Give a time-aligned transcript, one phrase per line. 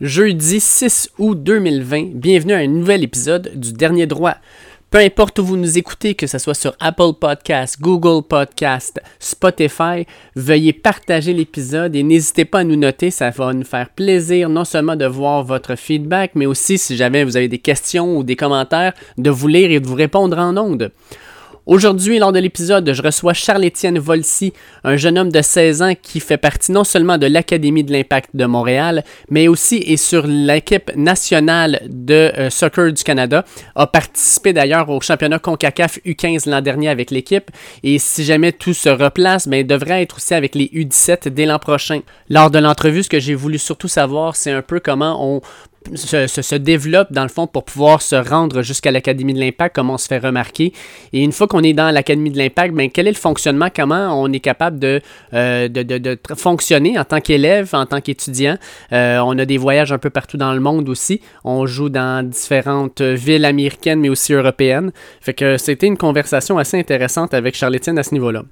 [0.00, 4.36] Jeudi 6 août 2020, bienvenue à un nouvel épisode du Dernier Droit.
[4.92, 10.06] Peu importe où vous nous écoutez, que ce soit sur Apple Podcast, Google Podcast, Spotify,
[10.36, 14.64] veuillez partager l'épisode et n'hésitez pas à nous noter, ça va nous faire plaisir non
[14.64, 18.36] seulement de voir votre feedback, mais aussi si jamais vous avez des questions ou des
[18.36, 20.92] commentaires, de vous lire et de vous répondre en ondes.
[21.68, 24.54] Aujourd'hui, lors de l'épisode, je reçois Charles-Étienne Volsi,
[24.84, 28.30] un jeune homme de 16 ans qui fait partie non seulement de l'Académie de l'Impact
[28.32, 34.54] de Montréal, mais aussi est sur l'équipe nationale de euh, soccer du Canada, a participé
[34.54, 37.50] d'ailleurs au championnat CONCACAF U15 l'an dernier avec l'équipe,
[37.82, 41.44] et si jamais tout se replace, ben, il devrait être aussi avec les U17 dès
[41.44, 42.00] l'an prochain.
[42.30, 45.42] Lors de l'entrevue, ce que j'ai voulu surtout savoir, c'est un peu comment on
[45.94, 49.98] se, développe dans le fond pour pouvoir se rendre jusqu'à l'Académie de l'Impact, comment on
[49.98, 50.72] se fait remarquer.
[51.12, 54.20] Et une fois qu'on est dans l'Académie de l'Impact, ben, quel est le fonctionnement, comment
[54.20, 55.00] on est capable de,
[55.34, 58.56] euh, de, de, fonctionner en tant qu'élève, en tant qu'étudiant?
[58.92, 61.20] Euh, on a des voyages un peu partout dans le monde aussi.
[61.44, 64.92] On joue dans différentes villes américaines, mais aussi européennes.
[65.20, 68.42] Fait que c'était une conversation assez intéressante avec Charles-Étienne à ce niveau-là.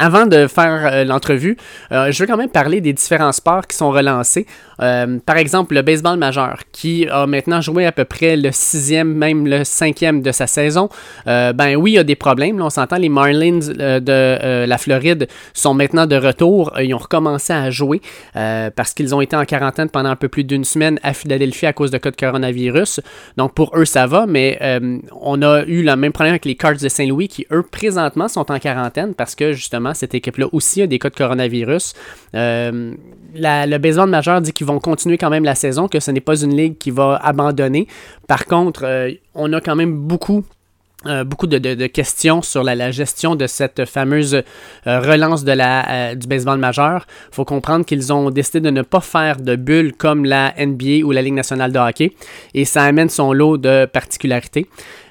[0.00, 1.56] Avant de faire euh, l'entrevue,
[1.90, 4.46] euh, je veux quand même parler des différents sports qui sont relancés.
[4.80, 9.12] Euh, par exemple, le baseball majeur, qui a maintenant joué à peu près le sixième,
[9.12, 10.88] même le cinquième de sa saison.
[11.26, 12.62] ben oui, il y a des problèmes.
[12.62, 16.72] On s'entend, les Marlins de la Floride sont maintenant de retour.
[16.78, 18.00] Ils ont recommencé à jouer
[18.34, 21.72] parce qu'ils ont été en quarantaine pendant un peu plus d'une semaine à Philadelphie à
[21.72, 23.00] cause de cas de coronavirus.
[23.36, 24.58] Donc pour eux, ça va, mais
[25.20, 28.50] on a eu le même problème avec les Cards de Saint-Louis qui, eux, présentement, sont
[28.52, 31.94] en quarantaine parce que justement, cette équipe-là aussi a des cas de coronavirus.
[32.34, 32.94] Euh,
[33.34, 36.40] le baseball majeur dit qu'ils vont continuer quand même la saison, que ce n'est pas
[36.40, 37.86] une ligue qui va abandonner.
[38.26, 40.44] Par contre, euh, on a quand même beaucoup
[41.06, 44.42] euh, beaucoup de, questions sur la, gestion de cette fameuse
[44.84, 47.06] relance de la, du baseball majeur.
[47.30, 51.04] Il faut comprendre qu'ils ont décidé de ne pas faire de bulles comme la NBA
[51.04, 52.10] ou la Ligue nationale de hockey
[52.52, 54.66] et ça amène son lot de particularités.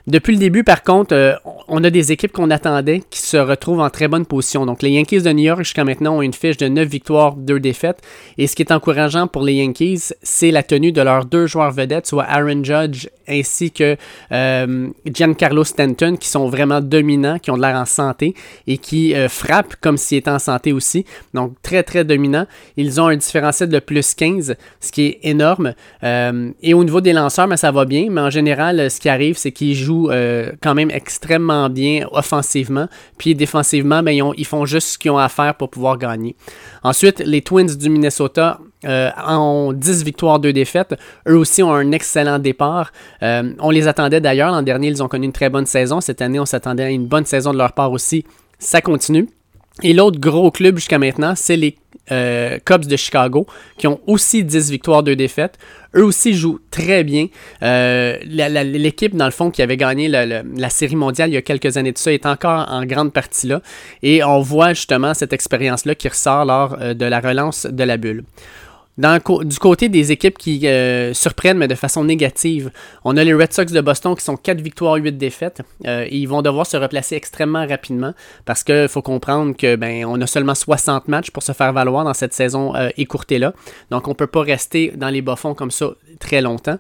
[0.08, 1.34] Depuis le début, par contre, euh,
[1.68, 4.66] on a des équipes qu'on attendait qui se retrouvent en très bonne position.
[4.66, 7.60] Donc, les Yankees de New York, jusqu'à maintenant, ont une fiche de 9 victoires, 2
[7.60, 8.00] défaites.
[8.38, 11.72] Et ce qui est encourageant pour les Yankees, c'est la tenue de leurs deux joueurs
[11.72, 13.98] vedettes, soit Aaron Judge ainsi que
[14.32, 18.34] euh, Giancarlo Stanton, qui sont vraiment dominants, qui ont de l'air en santé
[18.66, 21.04] et qui euh, frappent comme s'ils étaient en santé aussi.
[21.34, 22.48] Donc, très, très dominants.
[22.78, 25.74] Ils ont un différentiel de plus 15, ce qui est énorme.
[26.02, 29.36] et au niveau des lanceurs, ben, ça va bien, mais en général, ce qui arrive,
[29.36, 32.88] c'est qu'ils jouent euh, quand même extrêmement bien offensivement.
[33.18, 36.36] Puis défensivement, ben, ils, font juste ce qu'ils ont à faire pour pouvoir gagner.
[36.84, 40.96] Ensuite, les Twins du Minnesota euh, ont 10 victoires, 2 défaites.
[41.28, 42.92] Eux aussi ont un excellent départ.
[43.24, 44.52] Euh, on les attendait d'ailleurs.
[44.52, 46.00] L'an dernier, ils ont connu une très bonne saison.
[46.02, 48.24] Cette année, on s'attendait à une bonne saison de leur part aussi.
[48.60, 49.28] Ça continue.
[49.84, 51.78] Et l'autre gros club jusqu'à maintenant, c'est les
[52.12, 53.46] euh, Cubs de Chicago,
[53.78, 55.58] qui ont aussi 10 victoires, 2 défaites.
[55.96, 57.28] Eux aussi jouent très bien.
[57.64, 61.78] Euh, l'équipe, dans le fond, qui avait gagné la, série mondiale il y a quelques
[61.78, 63.62] années de ça, est encore en grande partie là.
[64.04, 67.98] Et on voit justement cette expérience-là qui ressort lors euh, de la relance de la
[67.98, 68.24] bulle
[68.98, 72.72] du côté des équipes qui euh, surprennent, mais de façon négative,
[73.04, 75.62] on a les Red Sox de Boston qui sont 4 victoires, 8 défaites.
[75.86, 78.14] Euh, et ils vont devoir se replacer extrêmement rapidement
[78.46, 82.06] parce qu'il faut comprendre que ben, on a seulement 60 matchs pour se faire valoir
[82.06, 83.54] dans cette saison euh, écourtée-là.
[83.92, 86.80] Donc on ne peut pas rester dans les bas-fonds comme ça très longtemps.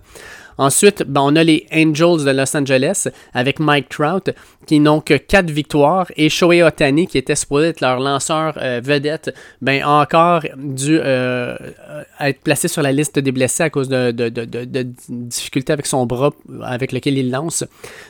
[0.57, 4.31] Ensuite, ben, on a les Angels de Los Angeles avec Mike Trout
[4.65, 8.81] qui n'ont que 4 victoires et Shohei Otani qui était supposé être leur lanceur euh,
[8.83, 11.55] vedette, ben, a encore dû euh,
[12.19, 14.11] être placé sur la liste des blessés à cause de,
[15.09, 16.31] difficultés avec son bras
[16.63, 17.63] avec lequel il lance.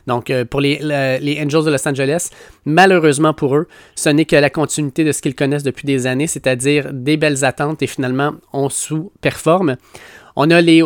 [0.08, 0.80] Donc euh, pour les,
[1.22, 2.30] les Angels de Los Angeles,
[2.66, 6.28] malheureusement pour eux, ce n'est que la continuité de ce qu'ils connaissent depuis des années,
[6.28, 9.76] c'est-à-dire des belles attentes et finalement on sous-performe.
[10.36, 10.82] On a les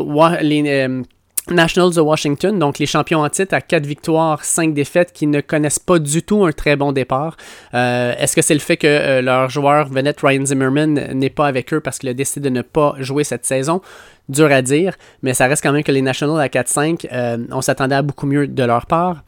[1.51, 5.41] Nationals de Washington, donc les champions en titre à 4 victoires, 5 défaites, qui ne
[5.41, 7.38] connaissent pas du tout un très bon départ.
[7.73, 11.47] Euh, est-ce que c'est le fait que euh, leur joueur Venet Ryan Zimmerman n'est pas
[11.47, 13.81] avec eux parce qu'il a décidé de ne pas jouer cette saison?
[14.29, 17.61] Dur à dire, mais ça reste quand même que les Nationals à 4-5, euh, on
[17.61, 19.23] s'attendait à beaucoup mieux de leur part.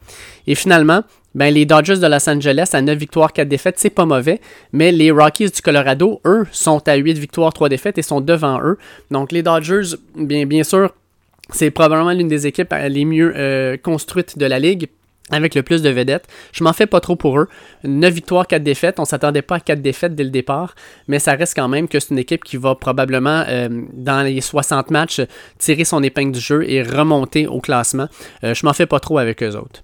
[0.46, 1.02] Et finalement,
[1.34, 4.40] ben, les Dodgers de Los Angeles à 9 victoires, 4 défaites, c'est pas mauvais.
[4.72, 8.62] Mais les Rockies du Colorado, eux, sont à 8 victoires, 3 défaites et sont devant
[8.62, 8.78] eux.
[9.10, 10.92] Donc les Dodgers, bien, bien sûr,
[11.50, 14.88] c'est probablement l'une des équipes euh, les mieux euh, construites de la ligue
[15.30, 16.26] avec le plus de vedettes.
[16.52, 17.48] Je m'en fais pas trop pour eux.
[17.84, 19.00] 9 victoires, 4 défaites.
[19.00, 20.74] On s'attendait pas à 4 défaites dès le départ,
[21.08, 24.42] mais ça reste quand même que c'est une équipe qui va probablement, euh, dans les
[24.42, 25.22] 60 matchs,
[25.58, 28.08] tirer son épingle du jeu et remonter au classement.
[28.42, 29.82] je m'en fais pas trop avec eux autres.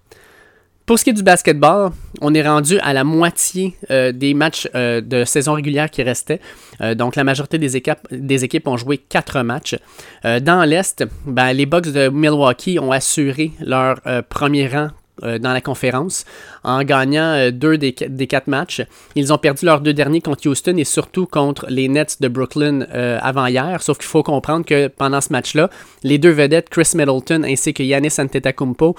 [0.90, 4.68] Pour ce qui est du basketball, on est rendu à la moitié euh, des matchs
[4.74, 6.40] euh, de saison régulière qui restaient.
[6.80, 9.76] Euh, donc, la majorité des équipes, des équipes ont joué quatre matchs.
[10.24, 14.88] dans l'Est, ben, les Bucks de Milwaukee ont assuré leur premier rang
[15.22, 16.24] dans la conférence
[16.64, 18.82] en gagnant euh, deux des, quatre matchs.
[19.14, 22.86] Ils ont perdu leurs deux derniers contre Houston et surtout contre les Nets de Brooklyn
[22.92, 23.82] euh, avant-hier.
[23.82, 25.70] Sauf qu'il faut comprendre que pendant ce match-là,
[26.02, 28.96] les deux vedettes, Chris Middleton ainsi que Yanis Antetokounmpo,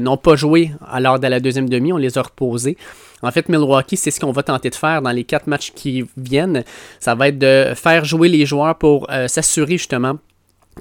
[0.00, 1.92] n'ont pas joué lors de la deuxième demi.
[1.92, 2.76] On les a reposés.
[3.22, 6.04] En fait, Milwaukee, c'est ce qu'on va tenter de faire dans les quatre matchs qui
[6.16, 6.64] viennent.
[7.00, 10.18] Ça va être de faire jouer les joueurs pour s'assurer justement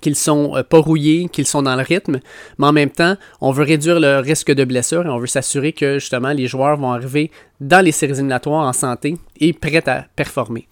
[0.01, 2.19] qu'ils sont euh, pas rouillés, qu'ils sont dans le rythme,
[2.57, 5.73] mais en même temps, on veut réduire le risque de blessure et on veut s'assurer
[5.73, 10.05] que justement les joueurs vont arriver dans les séries éliminatoires en santé et prêts à
[10.15, 10.67] performer.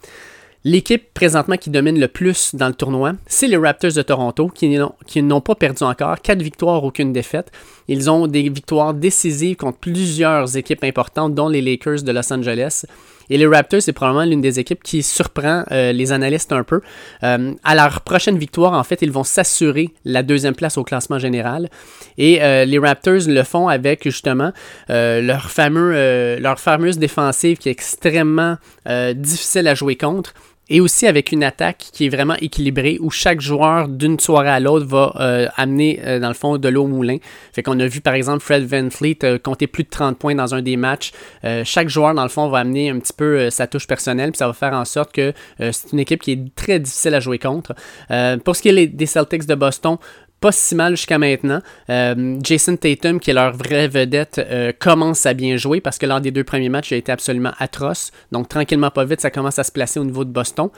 [0.64, 5.24] L'équipe présentement qui domine le plus dans le tournoi, c'est les Raptors de Toronto qui
[5.24, 7.52] n'ont pas perdu encore, 4 victoires, aucune défaite.
[7.88, 12.86] Ils ont des victoires décisives contre plusieurs équipes importantes, dont les Lakers de Los Angeles.
[13.32, 16.82] Et les Raptors, c'est probablement l'une des équipes qui surprend euh, les analystes un peu.
[17.24, 21.18] Euh, à leur prochaine victoire, en fait, ils vont s'assurer la deuxième place au classement
[21.18, 21.70] général.
[22.18, 24.52] Et euh, les Raptors le font avec justement
[24.90, 28.58] leur, fameux, leur fameuse défensive qui est extrêmement
[29.16, 30.34] difficile à jouer contre
[30.72, 34.62] et aussi avec une attaque qui est vraiment équilibrée où chaque joueur d'une soirée à
[34.62, 37.18] l'autre va euh, amener euh, dans le fond de l'eau au moulin.
[37.52, 40.34] Fait qu'on a vu par exemple Fred Van Fleet euh, compter plus de 30 points
[40.34, 41.12] dans un des matchs.
[41.66, 44.48] chaque joueur dans le fond va amener un petit peu sa touche personnelle puis ça
[44.48, 47.74] va faire en sorte que c'est une équipe qui est très difficile à jouer contre.
[48.46, 49.98] pour ce qui est des Celtics de Boston,
[50.42, 51.62] pas si mal jusqu'à maintenant.
[51.90, 56.08] Euh, Jason Tatum, qui est leur vraie vedette, euh, commence à bien jouer parce que
[56.08, 58.12] lors des deux premiers matchs, il a été absolument atroce.
[58.32, 60.70] Donc tranquillement, pas vite, ça commence à se placer au niveau de Boston.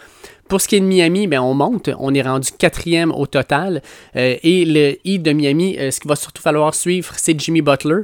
[0.49, 1.89] Pour ce qui est de Miami, ben, on monte.
[1.97, 3.81] On est rendu quatrième au total.
[4.17, 8.01] Euh, et le Heat de Miami, ce qu'il va surtout falloir suivre, c'est Jimmy Butler,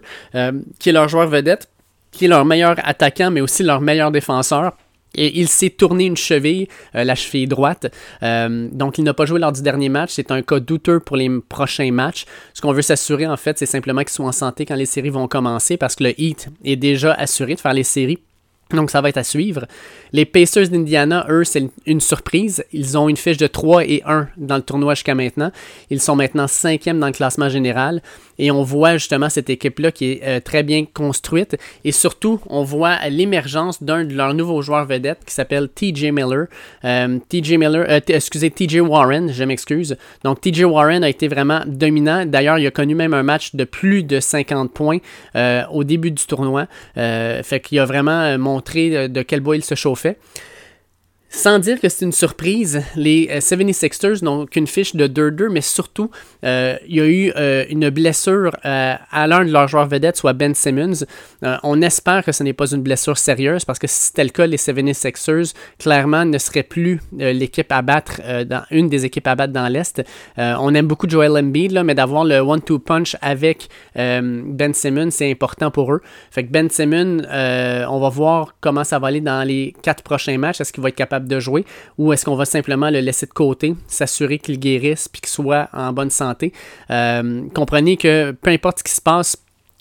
[0.80, 1.68] qui est leur joueur vedette,
[2.12, 4.78] qui est leur meilleur attaquant, mais aussi leur meilleur défenseur.
[5.16, 7.92] Et il s'est tourné une cheville, euh, la cheville droite.
[8.24, 10.12] Euh, donc, il n'a pas joué lors du dernier match.
[10.14, 12.26] C'est un cas douteux pour les prochains matchs.
[12.54, 15.10] Ce qu'on veut s'assurer, en fait, c'est simplement qu'il soit en santé quand les séries
[15.10, 18.20] vont commencer parce que le Heat est déjà assuré de faire les séries
[18.74, 19.66] donc, ça va être à suivre.
[20.14, 22.64] Les Pacers d'Indiana, eux, c'est une surprise.
[22.72, 25.52] Ils ont une fiche de 3 et 1 dans le tournoi jusqu'à maintenant.
[25.90, 28.02] Ils sont maintenant cinquième dans le classement général.
[28.38, 31.58] Et on voit justement cette équipe-là qui est euh, très bien construite.
[31.84, 36.46] Et surtout, on voit l'émergence d'un de leurs nouveaux joueurs vedettes qui s'appelle TJ Miller.
[36.86, 39.98] Euh, TJ Miller, euh, excusez, TJ Warren, je m'excuse.
[40.24, 42.26] Donc, TJ Warren a été vraiment dominant.
[42.26, 45.00] D'ailleurs, il a connu même un match de plus de 50 points
[45.72, 46.68] au début du tournoi.
[46.96, 50.18] fait qu'il a vraiment montré de quel bois il se chauffait.
[51.32, 55.62] Sans dire que c'est une surprise, les 76ers euh, n'ont qu'une fiche de 2-2, mais
[55.62, 56.10] surtout,
[56.44, 60.34] euh, il y a eu euh, une blessure à l'un de leurs joueurs vedettes, soit
[60.34, 61.06] Ben Simmons.
[61.64, 64.48] on espère que ce n'est pas une blessure sérieuse, parce que si c'était le cas,
[64.48, 69.54] les 76ers, clairement, ne seraient plus l'équipe à battre, dans, une des équipes à battre
[69.54, 70.04] dans l'Est.
[70.38, 75.30] on aime beaucoup Joel Embiid, là, mais d'avoir le one-two punch avec Ben Simmons, c'est
[75.30, 76.02] important pour eux.
[76.32, 80.38] Fait que Ben Simmons, on va voir comment ça va aller dans les quatre prochains
[80.38, 80.62] matchs.
[80.62, 81.66] Est-ce qu'il va être capable de jouer
[81.98, 85.70] ou est-ce qu'on va simplement le laisser de côté, s'assurer qu'il guérisse puis qu'il soit
[85.74, 86.54] en bonne santé?
[86.90, 89.38] Euh, comprenez que peu importe ce qui se passe,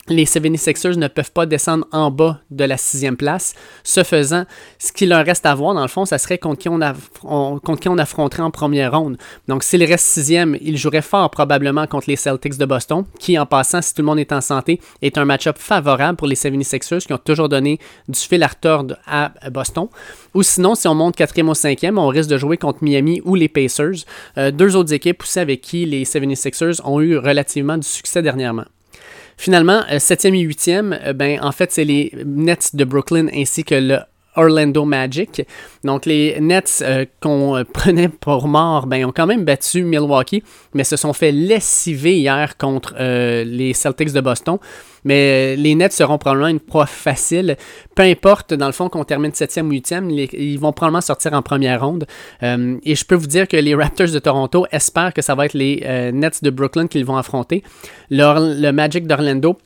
[0.09, 3.53] les 76ers ne peuvent pas descendre en bas de la sixième place.
[3.83, 4.45] Ce faisant,
[4.77, 8.43] ce qu'il leur reste à voir, dans le fond, ça serait contre qui on, affronterait
[8.43, 9.17] en première ronde.
[9.47, 13.45] Donc, s'il reste sixième, il jouerait fort probablement contre les Celtics de Boston, qui, en
[13.45, 17.05] passant, si tout le monde est en santé, est un match-up favorable pour les 76ers,
[17.05, 19.87] qui ont toujours donné du fil à retordre à Boston.
[20.33, 23.35] Ou sinon, si on monte quatrième ou cinquième, on risque de jouer contre Miami ou
[23.35, 24.05] les Pacers,
[24.37, 28.65] euh, deux autres équipes aussi avec qui les 76ers ont eu relativement du succès dernièrement.
[29.39, 33.63] Finalement, 7e euh, et 8e, euh, ben, en fait, c'est les Nets de Brooklyn ainsi
[33.63, 33.99] que le
[34.35, 35.45] Orlando Magic.
[35.83, 40.43] Donc les Nets euh, qu'on prenait pour mort, ben, ont quand même battu Milwaukee,
[40.73, 44.57] mais se sont fait lessiver hier contre les Celtics de Boston.
[45.05, 47.55] Mais les Nets seront probablement une proie facile.
[47.95, 51.41] Peu importe, dans le fond, qu'on termine 7e ou 8e, ils vont probablement sortir en
[51.41, 52.05] première ronde.
[52.41, 55.53] et je peux vous dire que les Raptors de Toronto espèrent que ça va être
[55.53, 57.63] les Nets de Brooklyn qu'ils vont affronter.
[58.09, 59.57] le Magic d'Orlando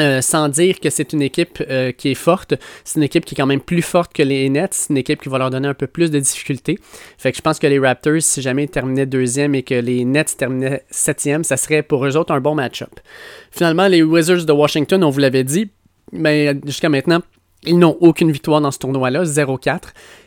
[0.00, 3.34] euh, sans dire que c'est une équipe euh, qui est forte, c'est une équipe qui
[3.34, 5.68] est quand même plus forte que les Nets, c'est une équipe qui va leur donner
[5.68, 6.78] un peu plus de difficultés.
[7.16, 10.04] Fait que je pense que les Raptors, si jamais ils terminaient deuxième et que les
[10.04, 12.90] Nets terminaient septième, ça serait pour eux autres un bon match-up.
[13.52, 15.70] Finalement, les Wizards de Washington, on vous l'avait dit,
[16.10, 17.20] mais jusqu'à maintenant,
[17.62, 19.80] ils n'ont aucune victoire dans ce tournoi-là, 0-4.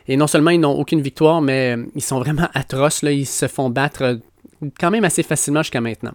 [0.08, 3.46] Et non seulement ils n'ont aucune victoire, mais ils sont vraiment atroces, là, ils se
[3.48, 4.18] font battre
[4.80, 6.14] quand même assez facilement jusqu'à maintenant.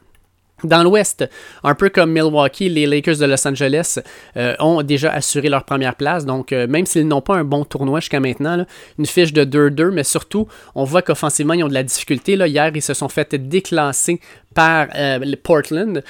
[0.63, 1.29] Dans l'Ouest,
[1.63, 3.99] un peu comme Milwaukee, les Lakers de Los Angeles
[4.37, 6.25] euh, ont déjà assuré leur première place.
[6.25, 8.65] Donc, euh, même s'ils n'ont pas un bon tournoi jusqu'à maintenant,
[8.97, 12.35] une fiche de 2-2, mais surtout, on voit qu'offensivement, ils ont de la difficulté.
[12.37, 12.47] Là.
[12.47, 14.21] Hier, ils se sont fait déclasser
[14.55, 16.01] par euh, Portland.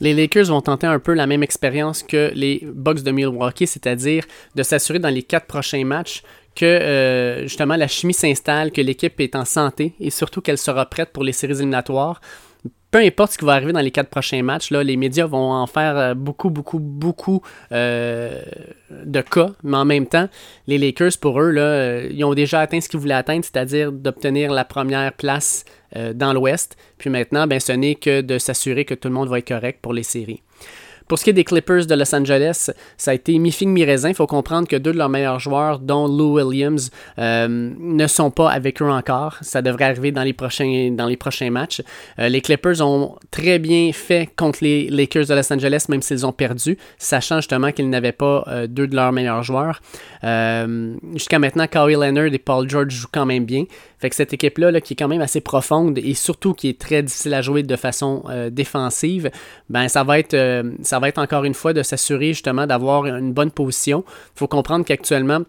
[0.00, 4.24] Les Lakers vont tenter un peu la même expérience que les Bucks de Milwaukee, c'est-à-dire
[4.54, 6.22] de s'assurer dans les quatre prochains matchs
[6.54, 11.10] que justement la chimie s'installe, que l'équipe est en santé et surtout qu'elle sera prête
[11.12, 12.20] pour les séries éliminatoires
[12.90, 15.52] peu importe ce qui va arriver dans les quatre prochains matchs, là, les médias vont
[15.52, 17.42] en faire euh, beaucoup, beaucoup, beaucoup
[17.72, 18.42] euh,
[18.90, 20.28] de cas, mais en même temps,
[20.66, 23.92] les Lakers, pour eux, là, euh, ils ont déjà atteint ce qu'ils voulaient atteindre, c'est-à-dire
[23.92, 25.64] d'obtenir la première place
[26.14, 26.76] dans l'Ouest.
[26.98, 29.78] Puis maintenant, ben, ce n'est que de s'assurer que tout le monde va être correct
[29.80, 30.42] pour les séries.
[31.08, 34.10] Pour ce qui est des Clippers de Los Angeles, ça a été mi-figue, mi-raisin.
[34.10, 38.30] Il faut comprendre que deux de leurs meilleurs joueurs, dont Lou Williams, euh, ne sont
[38.30, 39.38] pas avec eux encore.
[39.40, 41.80] Ça devrait arriver dans les prochains, dans les prochains matchs.
[42.18, 46.26] Euh, les Clippers ont très bien fait contre les Lakers de Los Angeles, même s'ils
[46.26, 49.80] ont perdu, sachant justement qu'ils n'avaient pas euh, deux de leurs meilleurs joueurs.
[51.14, 53.64] Jusqu'à maintenant, Kawhi Leonard et Paul George jouent quand même bien.
[53.98, 56.78] Fait que cette équipe-là, là, qui est quand même assez profonde et surtout qui est
[56.78, 59.30] très difficile à jouer de façon défensive,
[59.68, 60.36] ben ça va être
[60.82, 64.04] ça va être encore une fois de s'assurer justement d'avoir une bonne position.
[64.36, 65.40] Il faut comprendre qu'actuellement,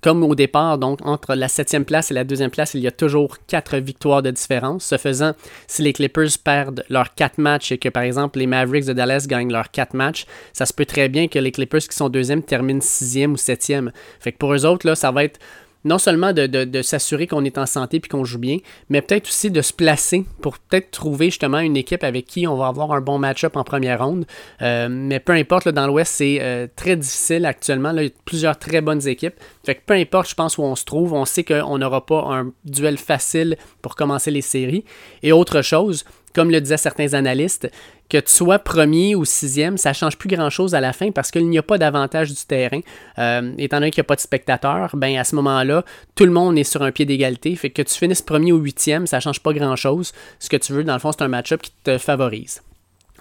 [0.00, 2.90] comme au départ, donc entre la septième place et la deuxième place, il y a
[2.90, 4.84] toujours quatre victoires de différence.
[4.84, 5.32] Ce faisant,
[5.66, 9.26] si les Clippers perdent leurs quatre matchs et que par exemple les Mavericks de Dallas
[9.28, 12.42] gagnent leurs quatre matchs, ça se peut très bien que les Clippers qui sont deuxième
[12.42, 13.92] terminent sixième ou septième.
[14.20, 15.38] Fait que pour eux autres, là, ça va être
[15.84, 19.50] non seulement de, s'assurer qu'on est en santé puis qu'on joue bien, mais peut-être aussi
[19.50, 23.00] de se placer pour peut-être trouver justement une équipe avec qui on va avoir un
[23.00, 24.26] bon match-up en première ronde.
[24.62, 27.92] Euh, mais peu importe, dans l'Ouest, c'est euh, très difficile actuellement.
[27.92, 29.34] Là, il y a plusieurs très bonnes équipes.
[29.64, 32.24] Fait que peu importe, je pense, où on se trouve, on sait qu'on n'aura pas
[32.30, 34.84] un duel facile pour commencer les séries.
[35.22, 37.70] Et autre chose, comme le disaient certains analystes,
[38.08, 41.30] que tu sois premier ou sixième, ça ne change plus grand-chose à la fin parce
[41.30, 42.80] qu'il n'y a pas d'avantage du terrain.
[43.18, 45.84] Euh, étant donné qu'il n'y a pas de spectateurs, ben à ce moment-là,
[46.14, 47.54] tout le monde est sur un pied d'égalité.
[47.56, 50.12] Fait que tu finisses premier ou huitième, ça ne change pas grand-chose.
[50.38, 52.62] Ce que tu veux, dans le fond, c'est un match-up qui te favorise.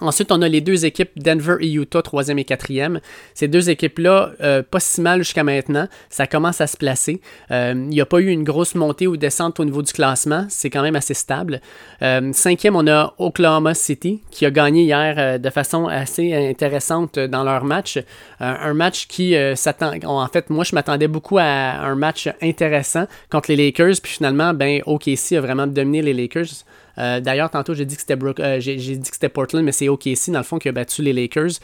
[0.02, 3.00] Ensuite, on a les deux équipes Denver et Utah, troisième et quatrième.
[3.36, 5.88] Ces deux équipes-là, euh, pas si mal jusqu'à maintenant.
[6.10, 7.22] Ça commence à se placer.
[7.52, 10.48] Euh, il n'y a pas eu une grosse montée ou descente au niveau du classement.
[10.50, 11.62] C'est quand même assez stable.
[12.02, 17.44] Euh, cinquième, on a Oklahoma City qui a gagné hier de façon assez intéressante dans
[17.44, 18.00] leur match.
[18.40, 19.94] un match qui s'attend.
[20.04, 24.02] En fait, moi, je m'attendais beaucoup à un match intéressant contre les Lakers.
[24.02, 26.66] Puis finalement, ben, OKC a vraiment dominé les Lakers.
[26.98, 29.90] Euh, d'ailleurs, tantôt, j'ai dit que c'était euh, j'ai dit que c'était Portland, mais c'est
[29.90, 31.60] OKC, dans le fond, qui a battu les Lakers.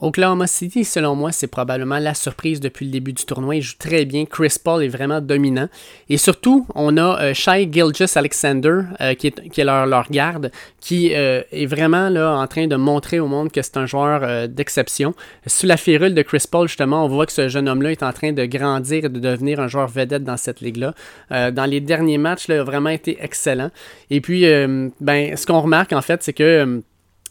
[0.00, 3.56] Oklahoma City, selon moi, c'est probablement la surprise depuis le début du tournoi.
[3.56, 4.24] Il joue très bien.
[4.24, 5.68] Chris Paul est vraiment dominant.
[6.08, 8.82] Et surtout, on a euh, Shai Gilgis Alexander,
[9.18, 13.20] qui est, qui est leur, leur, garde, qui est vraiment là, en train de montrer
[13.20, 15.14] au monde que c'est un joueur d'exception.
[15.46, 18.12] Sous la férule de Chris Paul, justement, on voit que ce jeune homme-là est en
[18.12, 20.94] train de grandir et de devenir un joueur vedette dans cette ligue-là.
[21.30, 23.70] dans les derniers matchs, il a vraiment été excellent.
[24.10, 26.82] Et puis, euh, ben, ce qu'on remarque en fait, c'est que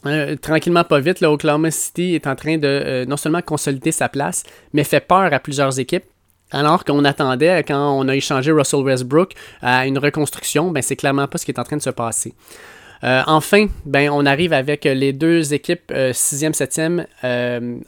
[0.06, 3.92] euh, euh, tranquillement pas vite, là, Oklahoma City est en train de non seulement consolider
[3.92, 6.04] sa place, mais fait peur à plusieurs équipes.
[6.52, 11.28] Alors qu'on attendait, quand on a échangé Russell Westbrook à une reconstruction, ben c'est clairement
[11.28, 12.34] pas ce qui est en train de se passer.
[13.02, 17.06] enfin, ben, on arrive avec les deux équipes 6e, 7e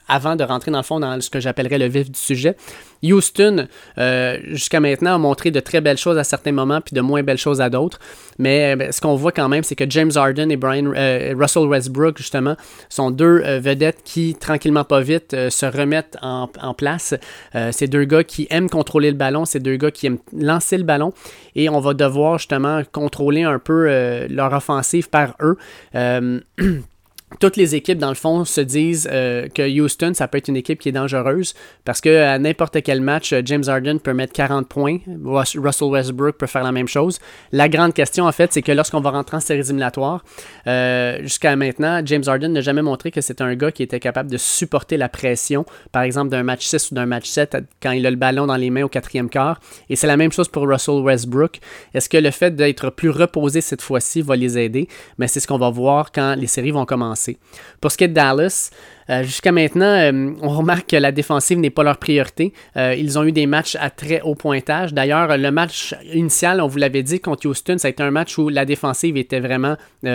[0.07, 2.55] avant de rentrer dans le fond dans ce que j'appellerais le vif du sujet.
[3.03, 3.67] Houston,
[3.99, 7.23] euh, jusqu'à maintenant, a montré de très belles choses à certains moments, puis de moins
[7.23, 7.99] belles choses à d'autres.
[8.39, 11.67] Mais euh, ce qu'on voit quand même, c'est que James Harden et Brian, euh, Russell
[11.67, 12.57] Westbrook, justement,
[12.89, 17.15] sont deux vedettes qui, tranquillement pas vite, se remettent en, en place.
[17.71, 20.85] ces deux gars qui aiment contrôler le ballon, ces deux gars qui aiment lancer le
[20.85, 21.13] ballon,
[21.55, 25.57] et on va devoir justement contrôler un peu leur offensive par eux.
[27.39, 30.57] toutes les équipes, dans le fond, se disent euh, que Houston, ça peut être une
[30.57, 34.69] équipe qui est dangereuse parce que n'importe quel match, euh, James Harden peut mettre 40
[34.69, 37.21] points, Russell Westbrook peut faire la même chose.
[37.53, 40.25] La grande question, en fait, c'est que lorsqu'on va rentrer en séries éliminatoires,
[40.67, 44.31] euh, jusqu'à maintenant, James Harden n'a jamais montré que c'est un gars qui était capable
[44.31, 48.07] de supporter la pression, par exemple, d'un match 6 ou d'un match 7 quand il
[48.07, 49.61] a le ballon dans les mains au quatrième quart.
[49.89, 51.61] Et c'est la même chose pour Russell Westbrook.
[51.95, 54.89] Est-ce que le fait d'être plus reposé cette fois-ci va les aider?
[55.19, 57.22] Mais c'est ce qu'on va voir quand les séries vont commencer.
[57.81, 58.71] Pour ce qui est de Dallas,
[59.11, 62.53] euh, jusqu'à maintenant, euh, on remarque que la défensive n'est pas leur priorité.
[62.77, 64.95] Euh, ils ont eu des matchs à très haut pointage.
[64.95, 68.39] D'ailleurs, le match initial, on vous l'avait dit, contre Houston, ça a été un match
[68.39, 69.77] où la défensive était vraiment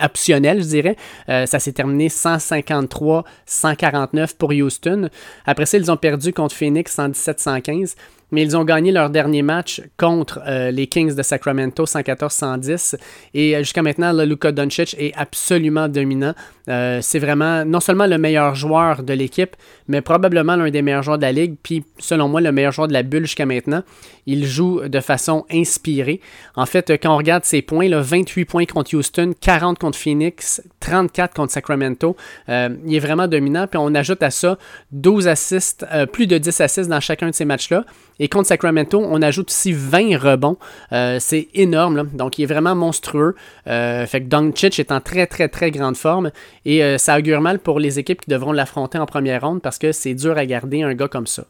[0.00, 0.96] optionnel, je dirais.
[1.26, 5.08] ça s'est terminé 153-149 pour Houston.
[5.46, 7.96] Après ça, ils ont perdu contre Phoenix 117-115.
[8.30, 12.96] Mais ils ont gagné leur dernier match contre euh, les Kings de Sacramento 114-110.
[13.34, 16.34] Et euh, jusqu'à maintenant, le Luka Doncic est absolument dominant.
[16.68, 19.54] Euh, c'est vraiment non seulement le meilleur joueur de l'équipe,
[19.86, 22.88] mais probablement l'un des meilleurs joueurs de la ligue, puis selon moi le meilleur joueur
[22.88, 23.82] de la bulle jusqu'à maintenant.
[24.26, 26.20] Il joue de façon inspirée.
[26.56, 30.62] En fait, quand on regarde ses points, là, 28 points contre Houston, 40 contre Phoenix,
[30.80, 32.16] 34 contre Sacramento,
[32.48, 33.66] il est vraiment dominant.
[33.66, 34.56] Puis on ajoute à ça
[34.92, 37.84] 12 assists, plus de 10 assists dans chacun de ces matchs-là.
[38.20, 40.56] Et contre Sacramento, on ajoute aussi 20 rebonds.
[40.92, 42.08] Euh, c'est énorme.
[42.12, 43.34] Donc, il est vraiment monstrueux.
[43.66, 46.30] Euh, fait que Doncic est en très, très, très grande forme.
[46.64, 49.78] Et euh, ça augure mal pour les équipes qui devront l'affronter en première ronde parce
[49.78, 51.44] que c'est dur à garder un gars comme ça.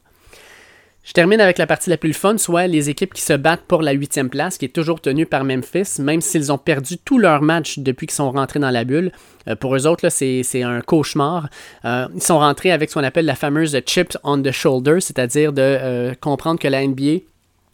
[1.04, 3.82] Je termine avec la partie la plus fun, soit les équipes qui se battent pour
[3.82, 7.42] la huitième place, qui est toujours tenue par Memphis, même s'ils ont perdu tous leurs
[7.42, 9.12] matchs depuis qu'ils sont rentrés dans la bulle.
[9.46, 11.50] Euh, pour eux autres, c'est un cauchemar.
[11.84, 15.52] Euh, ils sont rentrés avec ce qu'on appelle la fameuse chip on the shoulder, c'est-à-dire
[15.52, 17.18] de euh, comprendre que la NBA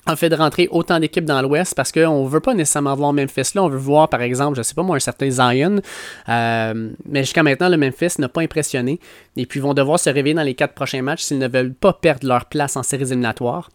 [0.06, 3.12] en fait de rentrer autant d'équipes dans l'Ouest parce qu'on ne veut pas nécessairement voir
[3.12, 5.80] Memphis là, on veut voir par exemple, je ne sais pas moi, un certain Zion,
[6.28, 8.98] euh, mais jusqu'à maintenant le Memphis n'a pas impressionné.
[9.36, 11.74] Et puis ils vont devoir se réveiller dans les quatre prochains matchs s'ils ne veulent
[11.74, 13.68] pas perdre leur place en séries éliminatoires.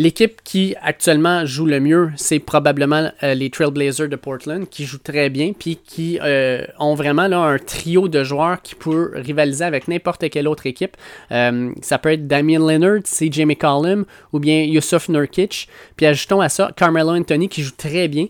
[0.00, 4.98] L'équipe qui actuellement joue le mieux, c'est probablement euh, les Trailblazers de Portland, qui jouent
[5.02, 9.64] très bien, puis qui euh, ont vraiment là, un trio de joueurs qui peut rivaliser
[9.64, 10.96] avec n'importe quelle autre équipe.
[11.32, 15.68] Euh, ça peut être Damien Leonard, CJ McCollum, ou bien Yusuf Nurkic.
[15.96, 18.26] Puis ajoutons à ça Carmelo Anthony, qui joue très bien.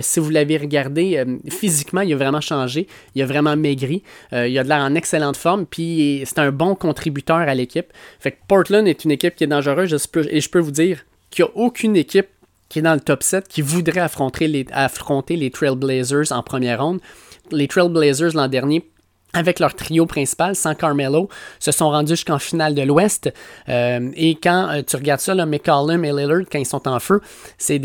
[0.00, 2.86] si vous l'avez regardé, physiquement, il a vraiment changé.
[3.14, 4.02] Il a vraiment maigri.
[4.32, 7.92] il a de l'air en excellente forme, puis c'est un bon contributeur à l'équipe.
[8.18, 9.94] Fait que Portland est une équipe qui est dangereuse,
[10.30, 11.01] et je peux vous dire
[11.32, 12.28] qu'il n'y a aucune équipe
[12.68, 16.82] qui est dans le top 7 qui voudrait affronter les, affronter les Trailblazers en première
[16.82, 17.00] ronde.
[17.50, 18.88] Les Trailblazers l'an dernier
[19.34, 23.32] avec leur trio principal, sans Carmelo, se sont rendus jusqu'en finale de l'Ouest.
[23.68, 27.00] Euh, et quand euh, tu regardes ça, là, McCollum et Lillard, quand ils sont en
[27.00, 27.20] feu,
[27.56, 27.78] c'est,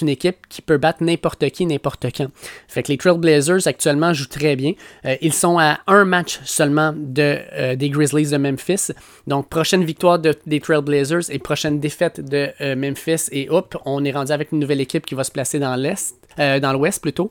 [0.00, 2.28] une équipe qui peut battre n'importe qui, n'importe quand.
[2.68, 4.72] Fait que les Trailblazers actuellement jouent très bien.
[5.04, 8.92] Euh, ils sont à un match seulement de, des Grizzlies de Memphis.
[9.26, 13.28] Donc, prochaine victoire des Trailblazers et prochaine défaite de Memphis.
[13.32, 16.14] Et hop, on est rendu avec une nouvelle équipe qui va se placer dans l'Est.
[16.38, 17.30] Dans l'Ouest plutôt.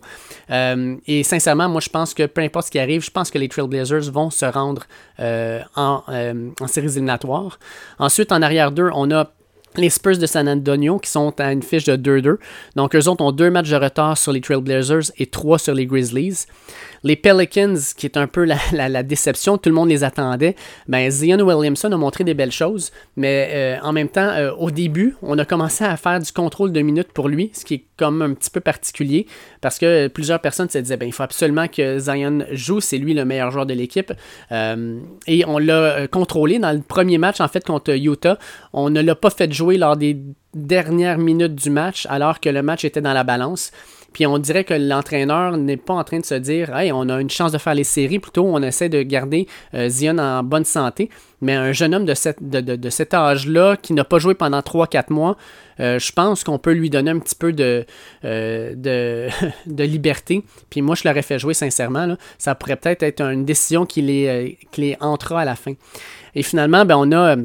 [0.50, 3.50] et sincèrement, moi je pense que peu importe ce qui arrive, je pense que les
[3.50, 4.84] Trailblazers vont se rendre
[5.20, 7.60] euh, en, euh, en séries éliminatoires.
[8.00, 9.32] Ensuite, en arrière 2, on a
[9.76, 12.38] les Spurs de San Antonio qui sont à une fiche de 2-2.
[12.76, 15.86] Donc, eux autres ont deux matchs de retard sur les Trailblazers et trois sur les
[15.86, 16.46] Grizzlies.
[17.04, 20.56] Les Pelicans, qui est un peu la, déception, tout le monde les attendait,
[20.88, 24.72] ben, Zion Williamson a montré des belles choses, mais euh, en même temps, euh, au
[24.72, 27.86] début, on a commencé à faire du contrôle de minutes pour lui, ce qui est
[28.04, 29.28] comme un petit peu particulier,
[29.62, 33.14] parce que plusieurs personnes se disaient, ben, il faut absolument que Zion joue, c'est lui
[33.14, 34.12] le meilleur joueur de l'équipe.
[34.52, 38.38] Euh, et on l'a contrôlé dans le premier match, en fait, contre Utah.
[38.74, 40.18] On ne l'a pas fait jouer lors des
[40.54, 43.72] dernières minutes du match, alors que le match était dans la balance.
[44.12, 47.20] Puis on dirait que l'entraîneur n'est pas en train de se dire Hey, on a
[47.20, 50.66] une chance de faire les séries, plutôt on essaie de garder euh, Zion en bonne
[50.66, 51.10] santé.
[51.44, 52.14] Mais un jeune homme de,
[52.90, 55.38] cet âge-là, qui n'a pas joué pendant 3-4 mois,
[55.80, 57.86] euh, je pense qu'on peut lui donner un petit peu de,
[58.26, 59.30] euh,
[59.68, 60.44] liberté.
[60.70, 62.16] Puis moi, je l'aurais fait jouer sincèrement.
[62.38, 65.74] Ça pourrait peut-être être une décision qui les, qui les entrera à la fin.
[66.36, 67.36] Et finalement, ben, on a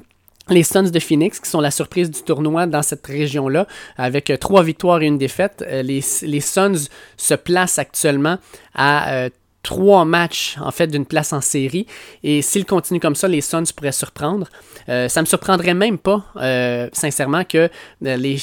[0.51, 4.37] les Suns de Phoenix, qui sont la surprise du tournoi dans cette région-là, avec euh,
[4.37, 5.65] trois victoires et une défaite.
[5.67, 8.39] Euh, les, les Suns se placent actuellement
[8.75, 9.31] à euh,
[9.63, 11.87] trois matchs en fait d'une place en série.
[12.23, 14.49] Et s'ils continuent comme ça, les Suns pourraient surprendre.
[14.87, 16.25] Ça ça me surprendrait même pas,
[16.93, 17.69] sincèrement, que
[18.01, 18.39] les,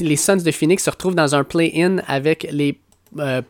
[0.00, 2.78] les Suns de Phoenix se retrouvent dans un play-in avec les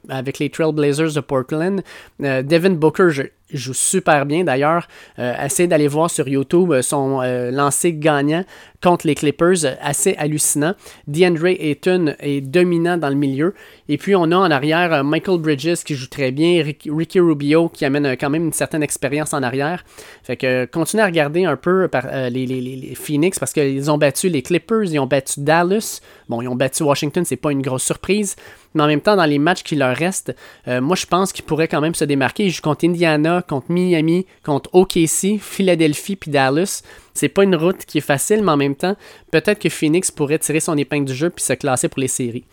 [0.08, 1.82] avec les Trailblazers de Portland.
[2.18, 3.10] Devin Booker,
[3.58, 4.88] joue super bien d'ailleurs.
[5.18, 8.44] Euh, essayez d'aller voir sur YouTube euh, son euh, lancé gagnant
[8.82, 10.74] contre les Clippers, assez hallucinant.
[11.06, 13.54] DeAndre Ayton est dominant dans le milieu.
[13.88, 17.84] Et puis on a en arrière Michael Bridges qui joue très bien, Ricky Rubio qui
[17.84, 19.84] amène quand même une certaine expérience en arrière.
[20.24, 24.42] Fait que continuez à regarder un peu par, les, Phoenix parce qu'ils ont battu les
[24.42, 26.00] Clippers, ils ont battu Dallas.
[26.28, 28.34] Bon, ils ont battu Washington, c'est pas une grosse surprise.
[28.74, 30.34] Mais en même temps, dans les matchs qui leur restent,
[30.66, 32.46] moi je pense qu'ils pourraient quand même se démarquer.
[32.46, 36.82] Ils jouent contre Indiana, contre Miami, contre OKC, Philadelphie puis Dallas.
[37.14, 38.96] C'est pas une route qui est facile, mais en même temps,
[39.30, 42.44] peut-être que Phoenix pourrait tirer son épingle du jeu puis se classer pour les séries.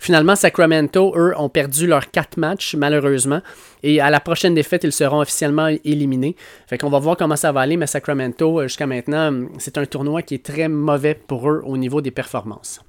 [0.00, 3.40] Finalement, Sacramento, eux, ont perdu leurs quatre matchs, malheureusement.
[3.82, 6.34] Et à la prochaine défaite, ils seront officiellement éliminés.
[6.66, 9.86] Fait qu'on va voir comment ça va aller, mais Sacramento, euh, jusqu'à maintenant, c'est un
[9.86, 12.80] tournoi qui est très mauvais pour eux au niveau des performances.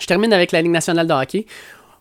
[0.00, 1.46] Je termine avec la Ligue nationale de hockey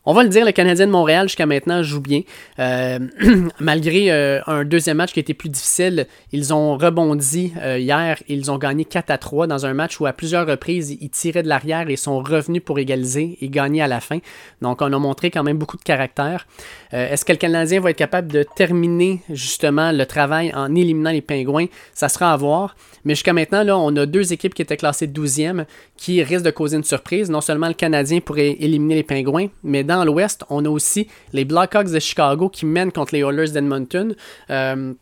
[0.05, 2.23] On va le dire, le Canadien de Montréal jusqu'à maintenant joue bien.
[2.59, 2.99] Euh,
[3.61, 8.21] malgré euh, un deuxième match qui a été plus difficile, ils ont rebondi euh, hier.
[8.27, 11.43] Ils ont gagné 4 à 3 dans un match où à plusieurs reprises ils tiraient
[11.43, 14.19] de l'arrière et sont revenus pour égaliser et gagner à la fin.
[14.61, 16.47] Donc on a montré quand même beaucoup de caractère.
[16.91, 21.21] Est-ce que le Canadien va être capable de terminer justement le travail en éliminant les
[21.21, 21.65] Pingouins?
[21.93, 22.75] Ça sera à voir.
[23.05, 25.65] Mais jusqu'à maintenant, là, on a deux équipes qui étaient classées 12e
[25.97, 27.29] qui risquent de causer une surprise.
[27.29, 31.45] Non seulement le Canadien pourrait éliminer les Pingouins, mais dans l'Ouest, on a aussi les
[31.45, 34.15] Blackhawks de Chicago qui mènent contre les Oilers d'Edmonton.
[34.49, 34.93] Euh,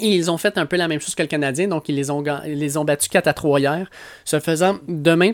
[0.00, 2.10] et ils ont fait un peu la même chose que le Canadien, donc ils les
[2.10, 3.90] ont, battus 4 à 3 hier.
[4.24, 5.32] Ce faisant, demain,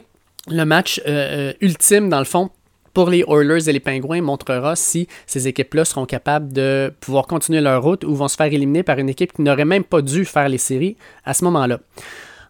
[0.48, 2.50] le match euh, euh, ultime, dans le fond,
[2.94, 7.61] pour les Oilers et les Pingouins montrera si ces équipes-là seront capables de pouvoir continuer
[7.61, 10.24] leur route ou vont se faire éliminer par une équipe qui n'aurait même pas dû
[10.24, 11.81] faire les séries à ce moment-là.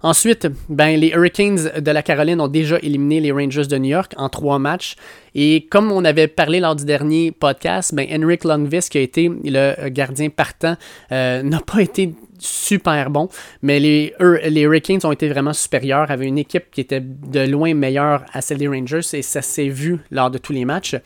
[0.05, 4.13] Ensuite, ben, les Hurricanes de la Caroline ont déjà éliminé les Rangers de New York
[4.19, 4.97] en trois matchs.
[5.35, 9.31] Et comme on avait parlé lors du dernier podcast, ben, Henrik Lundqvist, qui a été
[9.43, 10.77] le gardien partant,
[11.11, 13.31] euh, n'a pas été super bon,
[13.63, 14.13] mais les,
[14.45, 18.43] les Hurricanes ont été vraiment supérieurs, avaient une équipe qui était de loin meilleure à
[18.43, 20.97] celle des Rangers et ça s'est vu lors de tous les matchs.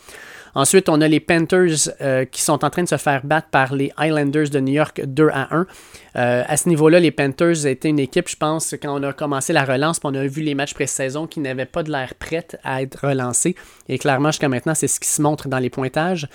[0.55, 3.75] Ensuite, on a les Panthers euh, qui sont en train de se faire battre par
[3.75, 5.67] les Islanders de New York 2 à 1.
[6.19, 9.53] Euh, à ce niveau-là, les Panthers étaient une équipe, je pense, quand on a commencé
[9.53, 12.83] la relance, on a vu les matchs pré-saison qui n'avaient pas de l'air prête à
[12.83, 13.55] être relancés.
[13.89, 16.27] Et clairement, jusqu'à maintenant, c'est ce qui se montre dans les pointages.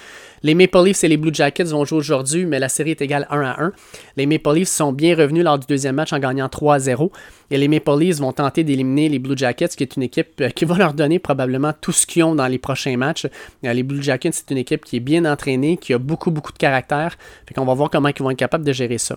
[0.41, 3.27] Les Maple Leafs et les Blue Jackets vont jouer aujourd'hui, mais la série est égale
[3.29, 3.73] 1 à 1.
[4.15, 7.11] Les Maple Leafs sont bien revenus lors du deuxième match en gagnant 3 à 0.
[7.51, 10.49] Et les Maple Leafs vont tenter d'éliminer les Blue Jackets, qui est une équipe euh,
[10.49, 13.27] qui va leur donner probablement tout ce qu'ils ont dans les prochains matchs.
[13.65, 16.53] Euh, les Blue Jackets, c'est une équipe qui est bien entraînée, qui a beaucoup, beaucoup
[16.53, 17.17] de caractère.
[17.45, 19.15] Fait qu'on va voir comment ils vont être capables de gérer ça.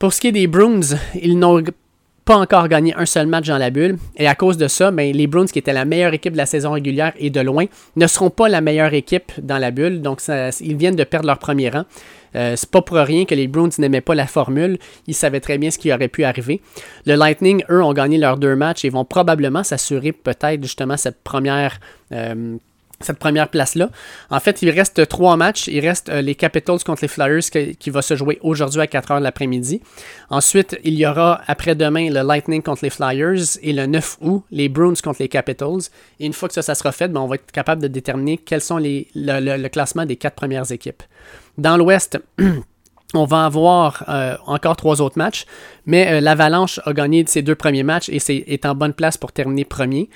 [0.00, 1.62] Pour ce qui est des Bruins, ils n'ont
[2.24, 3.98] pas encore gagné un seul match dans la bulle.
[4.16, 6.46] Et à cause de ça, ben, les Bruins, qui étaient la meilleure équipe de la
[6.46, 10.00] saison régulière et de loin, ne seront pas la meilleure équipe dans la bulle.
[10.00, 10.22] Donc,
[10.60, 11.84] ils viennent de perdre leur premier rang.
[12.34, 14.78] Euh, c'est pas pour rien que les Bruins n'aimaient pas la formule.
[15.06, 16.62] Ils savaient très bien ce qui aurait pu arriver.
[17.04, 21.22] Le Lightning, eux, ont gagné leurs deux matchs et vont probablement s'assurer peut-être justement cette
[21.22, 21.78] première
[22.12, 22.56] euh,
[23.00, 23.90] cette première place-là.
[24.30, 25.68] En fait, il reste trois matchs.
[25.68, 27.42] Il reste euh, les Capitals contre les Flyers
[27.78, 29.80] qui, va se jouer aujourd'hui à 4 h de l'après-midi.
[30.28, 34.68] Ensuite, il y aura après-demain le Lightning contre les Flyers et le 9 août, les
[34.68, 35.88] Bruins contre les Capitals.
[36.18, 38.38] Et une fois que ça, ça sera fait, ben, on va être capable de déterminer
[38.38, 41.02] quels sont les, le classement des quatre premières équipes.
[41.58, 42.18] Dans l'Ouest,
[43.12, 45.44] On va avoir euh, encore trois autres matchs,
[45.84, 48.18] mais euh, l'Avalanche a gagné ses deux premiers matchs et
[48.52, 50.08] est, en bonne place pour terminer premier.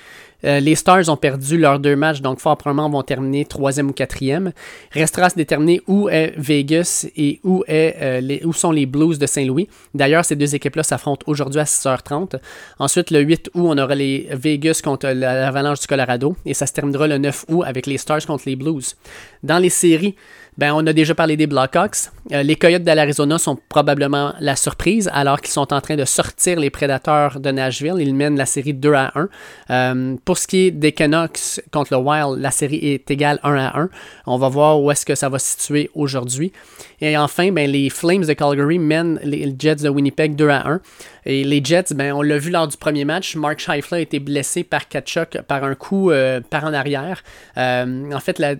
[0.45, 3.93] Euh, les Stars ont perdu leurs deux matchs, donc fort probablement vont terminer troisième ou
[3.93, 4.51] quatrième.
[4.91, 9.19] Restera à se déterminer où est Vegas et où, est, les, où sont les Blues
[9.19, 9.67] de Saint-Louis.
[9.93, 12.39] D'ailleurs, ces deux équipes-là s'affrontent aujourd'hui à 6h30.
[12.79, 16.73] Ensuite, le 8 août, on aura les Vegas contre l'Avalanche du Colorado et ça se
[16.73, 18.95] terminera le 9 août avec les Stars contre les Blues.
[19.43, 20.15] Dans les séries,
[20.57, 22.11] ben, on a déjà parlé des Blackhawks.
[22.31, 26.05] Euh, les Coyotes de l'Arizona sont probablement la surprise alors qu'ils sont en train de
[26.05, 27.95] sortir les Prédateurs de Nashville.
[27.99, 29.29] Ils mènent la série 2 à 1.
[29.69, 33.55] Euh, pour ce qui est des Canucks contre le Wild, la série est égale 1
[33.55, 33.89] à 1.
[34.27, 36.53] On va voir où est-ce que ça va se situer aujourd'hui.
[37.01, 40.81] Et enfin, ben, les Flames de Calgary mènent les Jets de Winnipeg 2 à 1.
[41.25, 44.19] Et les Jets, ben, on l'a vu lors du premier match, Mark Scheifler a été
[44.19, 47.23] blessé par Kachuk par un coup euh, par en arrière.
[47.57, 48.53] en fait, la,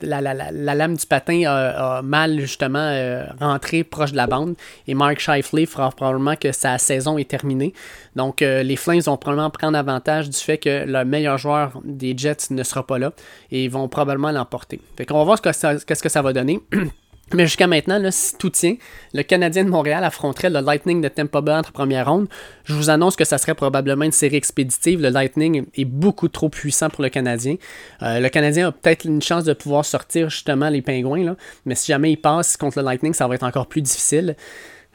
[0.73, 4.55] lame du patin a mal justement euh, rentré proche de la bande.
[4.87, 7.73] Et Mark Scheifele fera probablement que sa saison est terminée.
[8.15, 12.17] Donc euh, les Flames vont probablement prendre avantage du fait que le meilleur joueur des
[12.17, 13.11] Jets ne sera pas là
[13.51, 14.79] et ils vont probablement l'emporter.
[14.97, 16.59] Fait qu'on va voir ce que ça va donner.
[17.33, 18.75] Mais jusqu'à maintenant, si tout tient,
[19.13, 22.27] le Canadien de Montréal affronterait le Lightning de Tampa Bay entre première ronde.
[22.65, 25.01] Je vous annonce que ça serait probablement une série expéditive.
[25.01, 27.55] Le Lightning est beaucoup trop puissant pour le Canadien.
[28.03, 31.35] Euh, le Canadien a peut-être une chance de pouvoir sortir justement les Pingouins,
[31.65, 34.35] mais si jamais il passe contre le Lightning, ça va être encore plus difficile.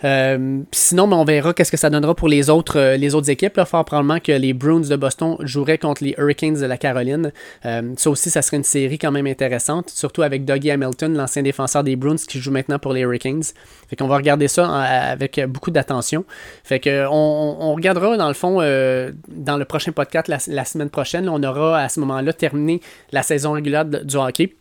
[0.05, 3.31] Euh, sinon, ben, on verra qu'est-ce que ça donnera pour les autres, euh, les autres
[3.31, 3.57] équipes.
[3.57, 3.65] Là.
[3.65, 7.33] Fort probablement que les Bruins de Boston joueraient contre les Hurricanes de la Caroline.
[7.67, 11.43] Euh, ça aussi, ça serait une série quand même intéressante, surtout avec Dougie Hamilton, l'ancien
[11.43, 13.43] défenseur des Bruins qui joue maintenant pour les Hurricanes.
[13.89, 16.25] Fait qu'on va regarder ça avec beaucoup d'attention.
[16.65, 21.29] Fait que on, regardera dans le fond dans le prochain podcast la, semaine prochaine.
[21.29, 22.81] on aura à ce moment-là terminé
[23.13, 24.55] la saison régulière du hockey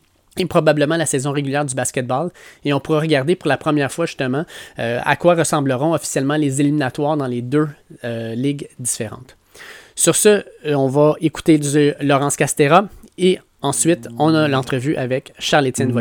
[0.48, 2.30] probablement la saison régulière du basketball.
[2.64, 4.46] Et on pourra regarder pour la première fois justement
[4.80, 7.68] euh, à quoi ressembleront officiellement les éliminatoires dans les deux
[8.04, 9.38] euh, ligues différentes.
[9.96, 11.60] Sur ce, euh, on va écouter
[12.02, 15.94] Laurence Castera et ensuite on a l'entrevue avec Charles-Étienne.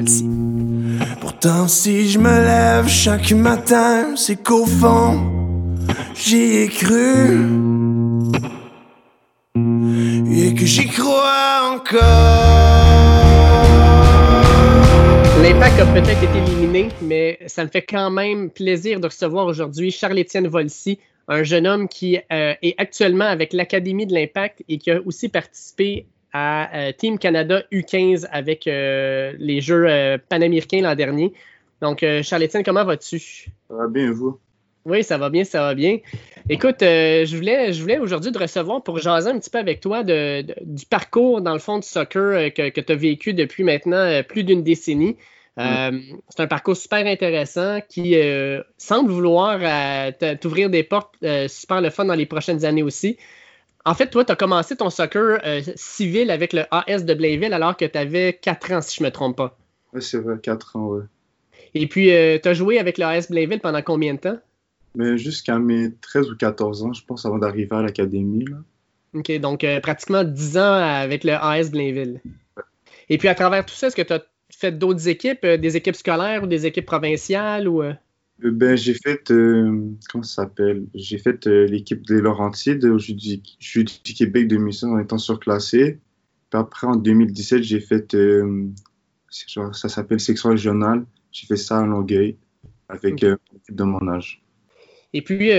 [1.20, 5.20] Pourtant, si je me lève chaque matin, c'est qu'au fond,
[6.14, 7.48] j'y ai cru
[10.31, 13.17] et que j'y crois encore.
[15.48, 19.90] L'Impact a peut-être été éliminé, mais ça me fait quand même plaisir de recevoir aujourd'hui
[19.90, 24.90] Charles-Étienne Volsi, un jeune homme qui euh, est actuellement avec l'Académie de l'Impact et qui
[24.90, 31.32] a aussi participé à euh, Team Canada U15 avec euh, les Jeux panaméricains l'an dernier.
[31.80, 33.18] Donc, Charles-Étienne, comment vas-tu?
[33.18, 34.38] Ça va bien, vous?
[34.84, 35.96] Oui, ça va bien, ça va bien.
[36.50, 40.04] Écoute, je voulais, je voulais aujourd'hui te recevoir pour jaser un petit peu avec toi
[40.04, 44.22] de, du parcours, dans le fond, du soccer que, que tu as vécu depuis maintenant
[44.28, 45.16] plus d'une décennie.
[45.59, 51.16] Euh, c'est un parcours super intéressant qui euh, semble vouloir euh, t'ouvrir des portes
[51.49, 53.16] super le fun dans les prochaines années aussi.
[53.85, 55.40] En fait, toi, tu as commencé ton soccer
[55.77, 59.09] civil avec le AS de Blainville alors que tu avais 4 ans, si je ne
[59.09, 59.57] me trompe pas.
[59.94, 61.05] Oui, c'est vrai, 4 ans, oui.
[61.75, 64.38] Et puis, tu as joué avec le AS Blainville pendant combien de temps?
[64.94, 68.44] Mais jusqu'à mes 13 ou 14 ans, je pense, avant d'arriver à l'académie.
[69.14, 72.21] OK, donc pratiquement 10 ans avec le AS Blainville.
[73.09, 75.76] Et puis, à travers tout ça, est-ce que tu as fait d'autres équipes, euh, des
[75.76, 77.94] équipes scolaires ou des équipes provinciales ou euh?
[78.44, 80.87] Euh, Ben, j'ai fait, comment ça s'appelle?
[80.94, 85.98] J'ai fait l'équipe des Laurentides au Jeu du, du Québec 2016 en étant surclassé.
[86.50, 88.16] Puis après, en 2017, j'ai fait,
[89.30, 91.04] ça s'appelle section régionale.
[91.32, 92.37] J'ai fait ça à Longueuil
[92.88, 94.42] avec l'équipe de mon âge.
[95.12, 95.50] Et puis,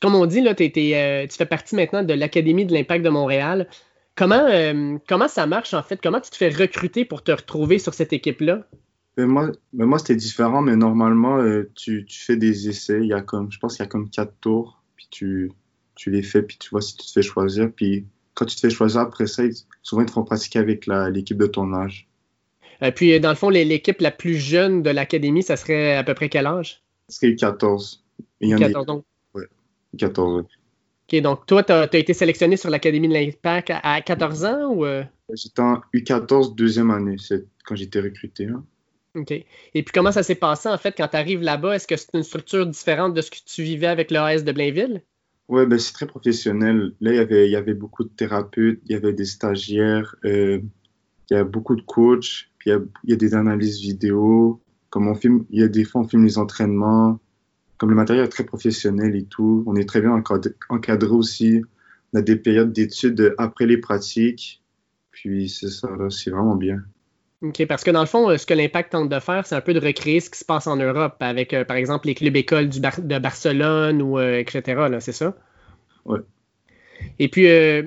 [0.00, 3.68] comme on dit, là, tu fais partie maintenant de l'Académie de l'Impact de Montréal.
[4.14, 6.00] Comment, euh, comment ça marche en fait?
[6.02, 8.66] Comment tu te fais recruter pour te retrouver sur cette équipe-là?
[9.16, 13.00] Ben, moi, moi c'était différent, mais normalement, euh, tu, tu, fais des essais.
[13.00, 15.52] Il y a comme, je pense qu'il y a comme quatre tours, puis tu,
[15.94, 17.70] tu les fais, puis tu vois si tu te fais choisir.
[17.74, 19.42] Puis quand tu te fais choisir après ça,
[19.82, 22.08] souvent ils te font pratiquer avec l'équipe de ton âge.
[22.80, 26.02] Et euh, puis, dans le fond, l'équipe la plus jeune de l'académie, ça serait à
[26.02, 26.82] peu près quel âge?
[27.08, 28.04] Ça serait 14.
[28.40, 29.04] Il y en 14 donc?
[29.34, 29.46] Ouais,
[29.98, 30.44] 14,
[31.10, 34.84] OK, donc toi, tu as, été sélectionné sur l'Académie de l'Impact à, 14 ans ou.
[34.84, 35.04] Euh?
[35.34, 38.46] J'étais en U14 deuxième année, c'est quand j'étais recruté.
[38.46, 38.64] Hein.
[39.14, 39.30] OK.
[39.30, 41.76] Et puis comment ça s'est passé en fait quand tu arrives là-bas?
[41.76, 45.02] Est-ce que c'est une structure différente de ce que tu vivais avec l'AS de Blainville?
[45.48, 46.94] Oui, ben, c'est très professionnel.
[47.00, 50.14] Là, il y, avait, il y avait beaucoup de thérapeutes, il y avait des stagiaires,
[50.24, 50.60] euh,
[51.30, 54.62] il y a beaucoup de coachs, puis il y y a des analyses vidéo.
[54.88, 57.18] Comme on filme, il y a des fois, on filme les entraînements,
[57.82, 60.12] comme le matériel est très professionnel et tout, on est très bien
[60.68, 61.62] encadré, aussi.
[62.12, 64.62] On a des périodes d'études après les pratiques.
[65.10, 66.84] Puis c'est ça, c'est vraiment bien.
[67.40, 69.74] OK, parce que dans le fond, ce que l'Impact tente de faire, c'est un peu
[69.74, 72.68] de recréer ce qui se passe en Europe avec, euh, par exemple, les clubs écoles
[72.68, 74.80] du de Barcelone ou euh, etc.
[75.00, 75.34] C'est ça?
[76.04, 76.20] Oui.
[77.18, 77.82] Et puis, euh,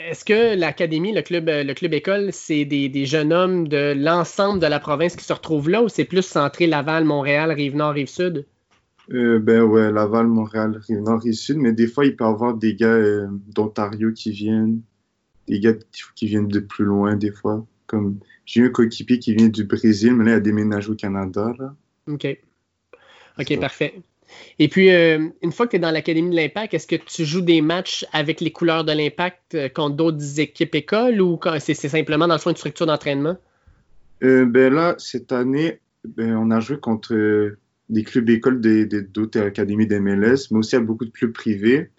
[0.00, 4.58] est-ce que l'Académie, le club, le club école, c'est des, des, jeunes hommes de l'ensemble
[4.58, 8.44] de la province qui se retrouvent là ou c'est plus centré Laval, Montréal, Rive-Nord, Rive-Sud?
[9.12, 12.74] Euh, ben ouais, Laval, Montréal, Rive-Nord, Rive-Sud, mais des fois, il peut y avoir des
[12.74, 14.82] gars euh, d'Ontario qui viennent,
[15.46, 15.72] des gars
[16.14, 17.64] qui viennent de plus loin, des fois.
[17.86, 21.52] Comme j'ai un coéquipier qui vient du Brésil, mais là, il a déménagé au Canada.
[21.58, 21.74] Là.
[22.06, 22.26] OK.
[23.38, 23.94] OK, parfait.
[24.58, 27.24] Et puis, euh, une fois que tu es dans l'Académie de l'Impact, est-ce que tu
[27.24, 32.28] joues des matchs avec les couleurs de l'Impact contre d'autres équipes écoles ou c'est simplement
[32.28, 33.38] dans le fond une structure d'entraînement?
[34.20, 37.56] ben là, cette année, ben, on a joué contre
[37.88, 41.90] des clubs écoles d'autres académies d'MLS, mais aussi à beaucoup de clubs privés.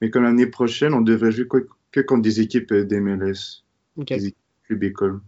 [0.00, 1.46] Mais comme l'année prochaine, on devrait jouer
[1.90, 3.64] que contre des équipes d'MLS.
[3.96, 4.34] Des
[4.64, 5.20] clubs écoles.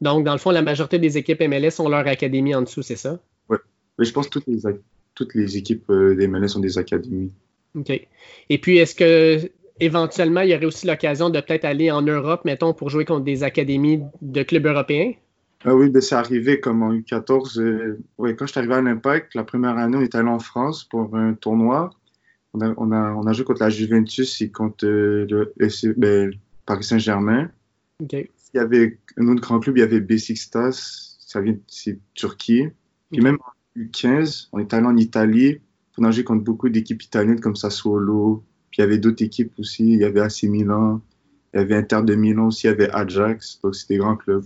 [0.00, 2.96] Donc, dans le fond, la majorité des équipes MLS ont leur académie en dessous, c'est
[2.96, 3.18] ça?
[3.48, 3.56] Oui.
[3.98, 4.60] Mais je pense que toutes les,
[5.14, 7.32] toutes les équipes euh, d'MLS ont des académies.
[7.74, 7.90] OK.
[8.50, 12.44] Et puis, est-ce que éventuellement, il y aurait aussi l'occasion de peut-être aller en Europe,
[12.44, 15.12] mettons, pour jouer contre des académies de clubs européens?
[15.64, 17.60] Ah oui, ben c'est arrivé comme en U14.
[17.60, 20.38] Euh, ouais, quand je suis arrivé à l'Impact, la première année, on est allé en
[20.38, 21.90] France pour un tournoi.
[22.54, 26.32] On a, on a, on a joué contre la Juventus et contre euh, le ben,
[26.66, 27.50] Paris Saint-Germain.
[28.02, 28.30] Okay.
[28.54, 32.68] Il y avait un autre grand club, il y avait Besiktas, ça vient de Turquie.
[33.12, 35.60] Puis même en U15, on est allé en Italie.
[35.98, 38.44] On a joué contre beaucoup d'équipes italiennes comme Sassuolo.
[38.70, 39.84] Puis il y avait d'autres équipes aussi.
[39.84, 41.00] Il y avait AC Milan,
[41.54, 43.60] il y avait Inter de Milan aussi, il y avait Ajax.
[43.62, 44.44] Donc c'était des grands clubs.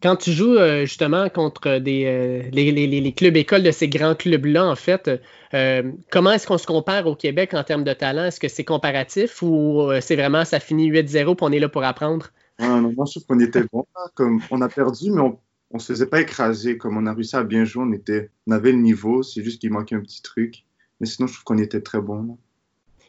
[0.00, 4.64] Quand tu joues euh, justement contre des, euh, les, clubs écoles de ces grands clubs-là,
[4.64, 5.10] en fait,
[5.54, 8.26] euh, comment est-ce qu'on se compare au Québec en termes de talent?
[8.26, 11.82] Est-ce que c'est comparatif ou c'est vraiment ça finit 8-0 et on est là pour
[11.82, 12.28] apprendre?
[12.58, 13.86] Ah, non, moi, je trouve qu'on était bon.
[14.14, 15.38] Comme on a perdu, mais on
[15.74, 16.78] ne se faisait pas écraser.
[16.78, 19.24] Comme on a réussi à bien jouer, on, était, on avait le niveau.
[19.24, 20.64] C'est juste qu'il manquait un petit truc.
[21.00, 22.38] Mais sinon, je trouve qu'on était très bon.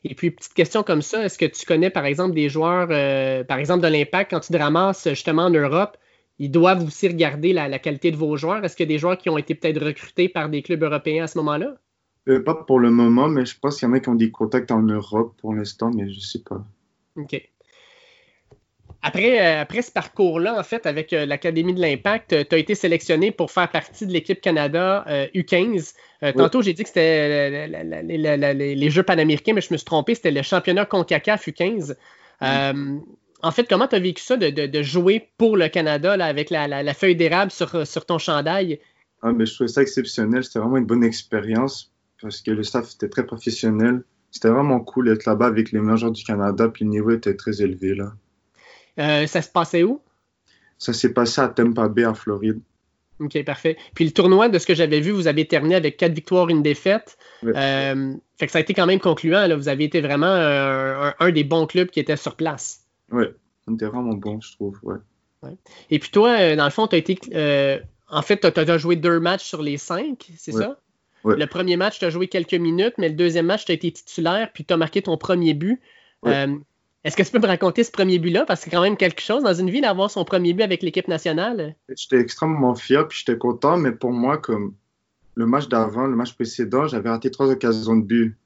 [0.04, 2.88] Et puis, petite question comme ça, est-ce que tu connais, par exemple, des joueurs,
[3.45, 5.97] par exemple, de l'Impact, quand tu te ramasses justement en Europe,
[6.39, 8.63] ils doivent aussi regarder la, qualité de vos joueurs.
[8.63, 11.25] Est-ce qu'il y a des joueurs qui ont été peut-être recrutés par des clubs européens
[11.25, 11.75] à ce moment-là?
[12.30, 14.32] Euh, pas pour le moment, mais je pense qu'il y en a qui ont des
[14.32, 16.63] contacts en Europe pour l'instant, mais je ne sais pas.
[17.17, 17.41] OK.
[19.02, 22.73] après, euh, après ce parcours-là, en fait, avec euh, l'Académie de l'Impact, tu as été
[22.73, 25.93] sélectionné pour faire partie de l'équipe Canada U15.
[26.38, 30.41] Tantôt, j'ai dit que c'était les Jeux panaméricains, mais je me suis trompé, c'était le
[30.41, 31.95] championnat CONCACAF U15.
[33.41, 36.93] En fait, comment tu as vécu ça de, jouer pour le Canada là, avec la,
[36.93, 38.80] feuille d'érable sur, sur ton chandail?
[39.21, 40.43] Ah, mais je trouvais ça exceptionnel.
[40.43, 44.04] C'était vraiment une bonne expérience parce que le staff était très professionnel.
[44.32, 47.36] C'était vraiment cool d'être là-bas avec les meilleurs joueurs du Canada, puis le niveau était
[47.36, 47.95] très élevé.
[47.95, 48.13] là.
[48.99, 50.02] Euh, ça se passait où?
[50.78, 52.60] Ça s'est passé à Tampa Bay, en Floride.
[53.19, 53.78] OK, parfait.
[53.95, 56.63] Puis le tournoi, de ce que j'avais vu, vous avez terminé avec quatre victoires, une
[56.63, 57.17] défaite.
[57.43, 59.45] Euh, fait que ça a été quand même concluant.
[59.45, 59.56] Là.
[59.58, 60.28] Vous avez été vraiment
[61.19, 62.86] un, des bons clubs qui était sur place.
[63.12, 63.26] Oui,
[63.67, 64.80] on était vraiment bon, je trouve.
[64.84, 64.98] Ouais.
[65.89, 67.17] Et puis toi, euh, dans le fond, tu as été.
[68.10, 70.80] en fait, tu as, joué deux matchs sur les cinq, c'est ça?
[71.26, 73.91] Le premier match, tu as joué quelques minutes, mais le deuxième match, tu as été
[73.91, 75.82] titulaire, puis tu as marqué ton premier but.
[76.26, 76.58] Euh,
[77.04, 78.45] est-ce que tu peux me raconter ce premier but-là?
[78.45, 80.84] Parce que c'est quand même quelque chose dans une vie d'avoir son premier but avec
[80.84, 81.76] l'équipe nationale.
[81.95, 84.74] J'étais extrêmement fier, puis j'étais content, mais pour moi, comme
[85.36, 88.38] le match d'avant, le match précédent, j'avais raté trois occasions de but.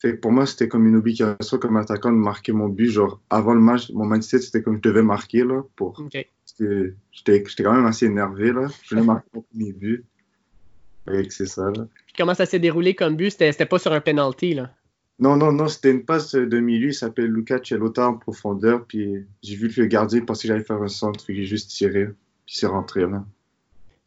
[0.00, 2.90] Fait pour moi, c'était comme une obligation comme attaquant de marquer mon but.
[2.90, 6.02] Genre, avant le match, mon mindset, c'était comme je devais marquer, là, pour...
[6.58, 8.68] J'étais quand même assez énervé, là.
[8.82, 10.04] Je voulais marquer mon premier but.
[11.28, 11.86] c'est ça, là
[12.20, 13.30] comment ça s'est déroulé comme but?
[13.30, 14.70] C'était pas sur un penalty, là?
[15.18, 16.88] Non, non, non, c'était une passe de milieu.
[16.88, 18.84] Il s'appelle Luca Celota en profondeur.
[18.86, 21.24] Puis j'ai vu le gardien penser que j'allais faire un centre.
[21.24, 22.06] Puis j'ai juste tiré.
[22.46, 23.24] Puis c'est rentré, là.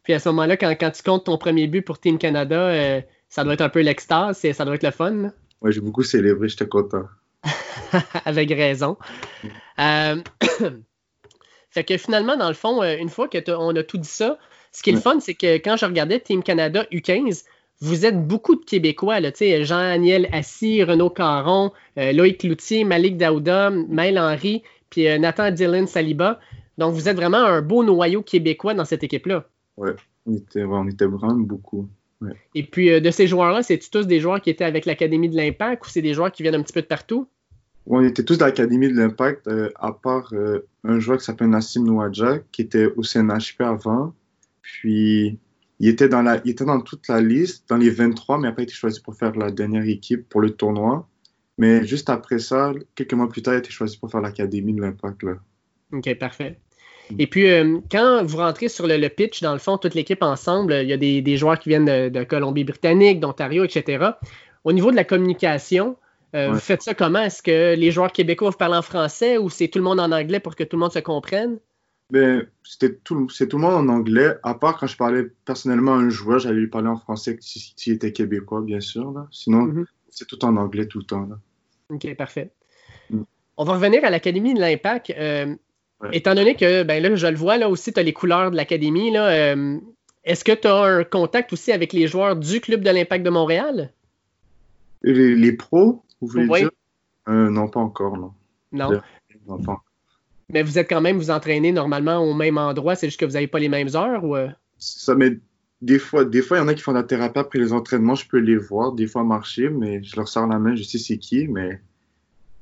[0.02, 3.00] Puis à ce moment-là, quand, quand, tu comptes ton premier but pour Team Canada, euh,
[3.28, 4.38] ça doit être un peu l'extase.
[4.38, 6.48] Ça doit être le fun, Oui, j'ai beaucoup célébré.
[6.48, 7.04] J'étais content.
[8.24, 8.96] Avec raison.
[9.78, 10.16] Euh,
[11.70, 14.38] fait que finalement, dans le fond, euh, une fois qu'on a tout dit ça,
[14.72, 17.44] ce qui est le fun, c'est que quand je regardais Team Canada U15,
[17.80, 24.18] vous êtes beaucoup de Québécois, Jean-Aniel Assis, Renaud Caron, euh, Loïc Cloutier, Malik Daouda, Maël
[24.18, 26.40] Henry, puis euh, Nathan Dylan Saliba.
[26.78, 29.44] Donc, vous êtes vraiment un beau noyau québécois dans cette équipe-là.
[29.76, 29.90] Oui,
[30.26, 31.88] on était, vraiment beaucoup.
[32.54, 35.36] Et puis, euh, de ces joueurs-là, c'est-tu tous des joueurs qui étaient avec l'Académie de
[35.36, 37.28] l'Impact ou c'est des joueurs qui viennent un petit peu de partout?
[37.86, 40.32] on était tous de l'Académie de l'Impact, à part
[40.84, 44.14] un joueur qui s'appelle Nassim Nouadja, qui était au CNHP avant.
[44.62, 45.38] Puis,
[45.80, 48.54] il était, dans la, il était dans toute la liste, dans les 23, mais n'a
[48.54, 51.06] pas été choisi pour faire la dernière équipe pour le tournoi.
[51.58, 54.74] Mais juste après ça, quelques mois plus tard, il a été choisi pour faire l'Académie
[54.74, 55.26] de l'Impact.
[55.92, 56.58] OK, parfait.
[57.10, 57.14] Mm.
[57.18, 60.74] Et puis, euh, quand vous rentrez sur le, pitch, dans le fond, toute l'équipe ensemble,
[60.82, 64.12] il y a des, joueurs qui viennent de, Colombie-Britannique, d'Ontario, etc.
[64.64, 65.96] Au niveau de la communication,
[66.34, 67.20] euh, vous faites ça comment?
[67.20, 70.10] Est-ce que les joueurs québécois vous parlent en français ou c'est tout le monde en
[70.10, 71.58] anglais pour que tout le monde se comprenne?
[72.10, 75.94] Ben, c'était tout, c'est tout le monde en anglais, à part quand je parlais personnellement
[75.94, 79.10] à un joueur, j'allais lui parler en français s'il était québécois, bien sûr.
[79.12, 79.26] Là.
[79.30, 79.84] Sinon, mm-hmm.
[80.10, 81.26] c'est tout en anglais tout le temps.
[81.26, 81.38] Là.
[81.90, 82.50] OK, parfait.
[83.10, 83.22] Mm.
[83.56, 85.12] On va revenir à l'Académie de l'Impact.
[85.16, 85.54] Euh,
[86.12, 88.56] étant donné que, ben là, je le vois, là aussi, tu as les couleurs de
[88.56, 89.10] l'Académie.
[89.10, 89.78] Là, euh,
[90.24, 93.30] est-ce que tu as un contact aussi avec les joueurs du Club de l'Impact de
[93.30, 93.92] Montréal?
[95.02, 96.70] Les, pros, vous voulez dire?
[97.28, 98.32] Euh, non, pas encore, non.
[98.72, 98.90] Non.
[98.92, 99.84] non pas encore.
[100.50, 103.32] Mais vous êtes quand même, vous entraînez normalement au même endroit, c'est juste que vous
[103.32, 104.36] n'avez pas les mêmes heures ou.
[104.36, 104.48] Euh?
[104.78, 105.38] Ça, mais
[105.80, 107.72] des fois, des fois, il y en a qui font de la thérapie après les
[107.72, 110.82] entraînements, je peux les voir, des fois marcher, mais je leur sors la main, je
[110.82, 111.80] sais c'est qui, mais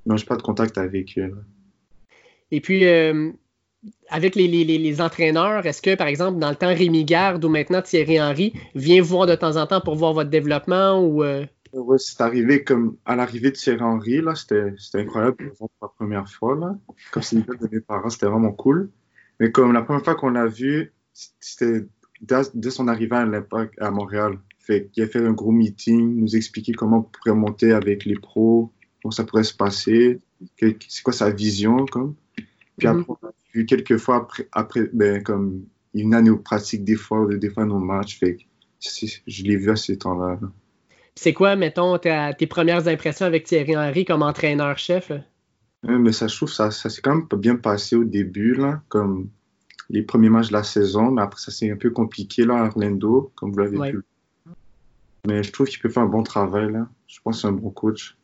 [0.06, 1.34] non, je n'ai pas de contact avec eux.
[2.52, 3.32] Et puis, euh,
[4.08, 7.80] avec les, les, entraîneurs, est-ce que, par exemple, dans le temps, Rémi Garde ou maintenant
[7.80, 11.24] Thierry Henry vient vous voir de temps en temps pour voir votre développement ou.
[11.24, 11.46] Euh?
[11.96, 16.54] C'est arrivé comme à l'arrivée de Thierry Henry, là, c'était, incroyable pour la première fois,
[16.54, 16.76] là.
[17.10, 18.90] Comme c'est de mes parents, c'était vraiment cool.
[19.40, 20.92] Mais comme la première fois qu'on l'a vu,
[21.40, 21.86] c'était
[22.20, 24.38] dès, son arrivée à l'impact à Montréal.
[24.58, 28.14] Fait qu'il a fait un gros meeting, nous expliquer comment on pourrait monter avec les
[28.14, 28.70] pros,
[29.02, 30.20] comment ça pourrait se passer,
[30.60, 32.14] c'est quoi sa vision, comme.
[32.82, 33.00] Puis mm-hmm.
[33.00, 35.64] après, on a vu quelques fois après, après ben, comme
[35.94, 38.18] une année où pratique des fois, des fois nos matchs.
[38.18, 38.38] Fait
[38.80, 40.38] je l'ai vu à ces temps-là.
[40.40, 40.48] là
[41.14, 45.12] c'est quoi, mettons, tes premières impressions avec Thierry Henry comme entraîneur-chef?
[45.82, 49.28] mais ça, je trouve ça, ça s'est quand même bien passé au début, là, comme
[49.90, 52.66] les premiers matchs de la saison, mais après ça c'est un peu compliqué là, à
[52.68, 54.02] Orlando, comme vous l'avez vu.
[55.26, 56.88] Mais je trouve qu'il peut faire un bon travail là.
[57.06, 58.16] Je pense que c'est un bon coach.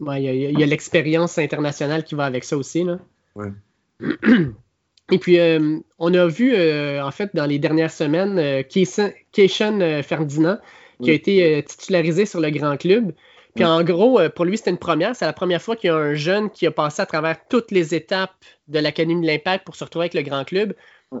[0.00, 2.84] Il y a, l'expérience internationale qui va avec ça aussi.
[2.84, 2.98] Là.
[3.34, 3.52] Ouais.
[5.12, 10.02] Et puis, euh, on a vu, euh, en fait, dans les dernières semaines, euh, Keishan
[10.02, 10.58] Ferdinand,
[11.02, 13.12] qui a été euh, titularisé sur le grand club.
[13.54, 15.14] Puis en gros, euh, pour lui, c'était une première.
[15.14, 17.70] C'est la première fois qu'il y a un jeune qui a passé à travers toutes
[17.70, 18.34] les étapes
[18.68, 20.74] de l'Académie de l'Impact pour se retrouver avec le grand club.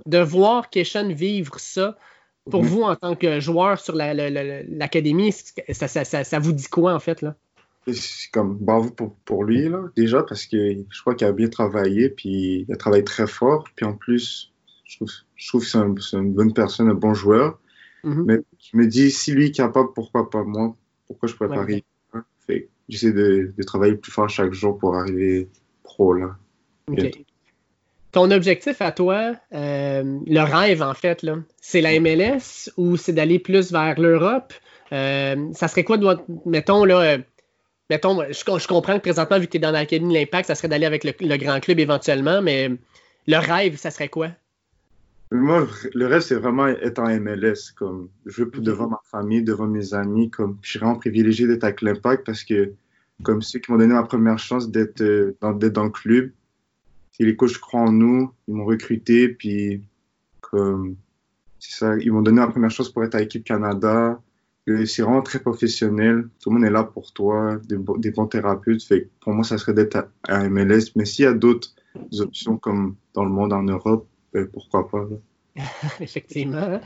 [0.06, 1.96] De voir Keshan vivre ça,
[2.50, 7.22] pour vous, en tant que joueur sur l'Académie, ça, ça, vous dit quoi, en fait?
[7.22, 7.36] là?
[8.32, 10.56] Comme bravo pour, pour lui, là, déjà, parce que
[10.90, 13.64] je crois qu'il a bien travaillé, puis il a travaillé très fort.
[13.76, 14.52] Puis en plus,
[14.84, 17.58] je trouve, je trouve que c'est un- c'est une bonne personne, un bon joueur.
[18.02, 18.24] Mhm.
[18.26, 20.74] Mais je me dis, si lui est capable, pourquoi pas moi?
[21.06, 21.84] Pourquoi je pourrais pas arriver?
[22.14, 22.24] hein?
[22.46, 25.48] Fait j'essaie de, de travailler plus fort chaque jour pour arriver
[25.82, 26.36] pro, là.
[28.12, 33.12] Ton objectif à toi, euh, le rêve en fait, là, c'est la MLS ou c'est
[33.12, 34.52] d'aller plus vers l'Europe?
[34.92, 37.18] Euh, ça serait quoi, doit- mettons, là,
[37.90, 40.54] mettons, je, je comprends que présentement, vu que tu es dans l'Académie de l'Impact, ça
[40.54, 42.70] serait d'aller avec le, le grand club éventuellement, mais
[43.26, 44.28] le rêve, ça serait quoi?
[45.30, 47.72] Moi, le rêve, c'est vraiment être en MLS.
[47.74, 50.30] Comme, je veux devant ma famille, devant mes amis.
[50.30, 52.72] Comme, je suis vraiment privilégié d'être avec l'Impact parce que,
[53.22, 56.30] comme ceux qui m'ont donné ma première chance d'être euh, dans, d'être dans le club,
[57.12, 59.82] c'est les coachs croient en nous, ils m'ont recruté, puis
[60.40, 60.96] comme,
[61.58, 64.20] c'est ça, ils m'ont donné ma première chance pour être à l'équipe Canada.
[64.68, 66.28] Euh, C'est vraiment très professionnel.
[66.42, 68.82] Tout le monde est là pour toi, des, bo- des bons thérapeutes.
[68.82, 70.92] Fait pour moi, ça serait d'être à, à MLS.
[70.96, 71.74] Mais s'il y a d'autres
[72.18, 75.04] options comme dans le monde, en Europe, ben, pourquoi pas.
[76.00, 76.80] Effectivement.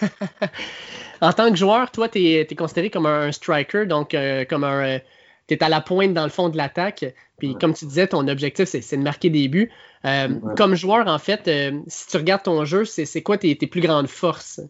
[1.20, 4.98] en tant que joueur, toi, tu es, considéré comme un striker, donc euh, comme un.
[5.46, 7.04] tu es à la pointe dans le fond de l'attaque.
[7.38, 7.56] Puis, Ouais.
[7.58, 9.70] comme tu disais, ton objectif, c'est de marquer des buts.
[10.04, 10.54] Euh, Ouais.
[10.56, 13.66] Comme joueur, en fait, euh, si tu regardes ton jeu, c'est c'est quoi tes, tes
[13.66, 14.60] plus grandes forces?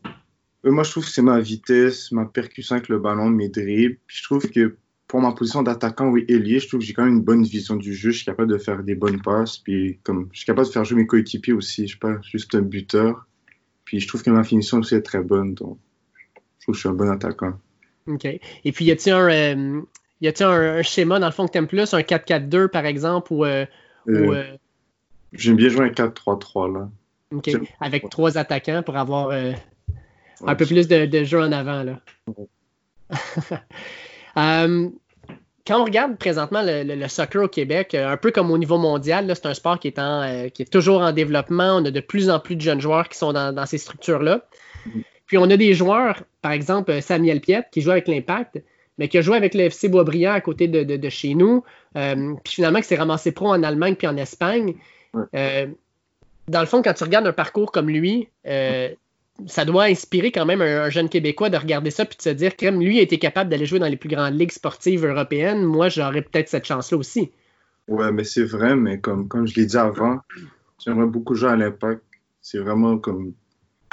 [0.67, 3.97] Euh, Moi, je trouve que c'est ma vitesse, ma percussion avec le ballon, mes dribbles.
[4.07, 7.05] Puis je trouve que pour ma position d'attaquant, oui, ailier, je trouve que j'ai quand
[7.05, 8.11] même une bonne vision du jeu.
[8.11, 9.59] Je suis capable de faire des bonnes passes.
[9.59, 11.83] Puis comme, je suis capable de faire jouer mes coéquipiers aussi.
[11.83, 13.27] Je suis pas juste un buteur.
[13.85, 15.55] Puis je trouve que ma finition aussi est très bonne.
[15.55, 15.79] Donc,
[16.59, 17.55] je trouve que je suis un bon attaquant.
[18.07, 18.25] OK.
[18.25, 19.81] Et puis, y a-t-il un, euh,
[20.21, 22.87] y a-t-il un, un schéma, dans le fond, que tu aimes plus, un 4-4-2, par
[22.87, 23.67] exemple, ou, euh,
[24.09, 24.45] Euh,
[25.33, 26.91] J'aime bien jouer un 4-3-3 là.
[27.33, 27.51] OK,
[27.81, 29.31] avec trois attaquants pour avoir
[30.47, 31.83] un peu plus de, de jeu en avant.
[31.83, 32.01] Là.
[34.37, 34.89] Euh,
[35.67, 38.59] quand on regarde présentement le, le- le soccer au Québec, euh, un peu comme au
[38.59, 41.77] niveau mondial, c'est un sport qui est, en, euh, qui est toujours en développement.
[41.79, 44.47] On a de plus en plus de jeunes joueurs qui sont dans, dans ces structures-là.
[44.87, 45.03] Mhm.
[45.27, 48.63] Puis on a des joueurs, par exemple Samuel Piette, qui joue avec l'Impact,
[48.99, 51.65] mais qui a joué avec le FC Boisbriand à côté de, de- de chez nous.
[51.97, 54.75] Euh, puis finalement, qui s'est ramassé pro en Allemagne puis en Espagne.
[55.35, 55.67] Euh,
[56.47, 58.91] dans le fond, quand tu regardes un parcours comme lui, euh,
[59.47, 62.31] ça doit inspirer quand même un, un jeune Québécois de regarder ça puis de se
[62.31, 65.65] dire que lui a été capable d'aller jouer dans les plus grandes ligues sportives européennes.
[65.65, 67.31] Moi, j'aurais peut-être cette chance-là aussi.
[67.89, 70.21] Ouais, mais c'est vrai, mais comme, comme je l'ai dit avant,
[70.85, 72.03] j'aimerais beaucoup jouer à l'impact.
[72.41, 73.33] C'est vraiment comme.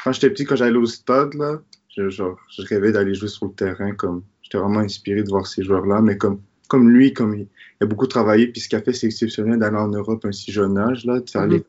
[0.04, 1.60] Quand j'étais petit, quand j'allais au stade, là,
[1.96, 3.94] je, genre, je rêvais d'aller jouer sur le terrain.
[3.94, 6.02] Comme, j'étais vraiment inspiré de voir ces joueurs-là.
[6.02, 7.48] Mais comme, comme lui, comme il,
[7.82, 10.28] il a beaucoup travaillé, puis ce qu'il a fait, c'est exceptionnel d'aller en Europe à
[10.28, 11.54] un si jeune âge, là, de faire Mhm.
[11.54, 11.64] les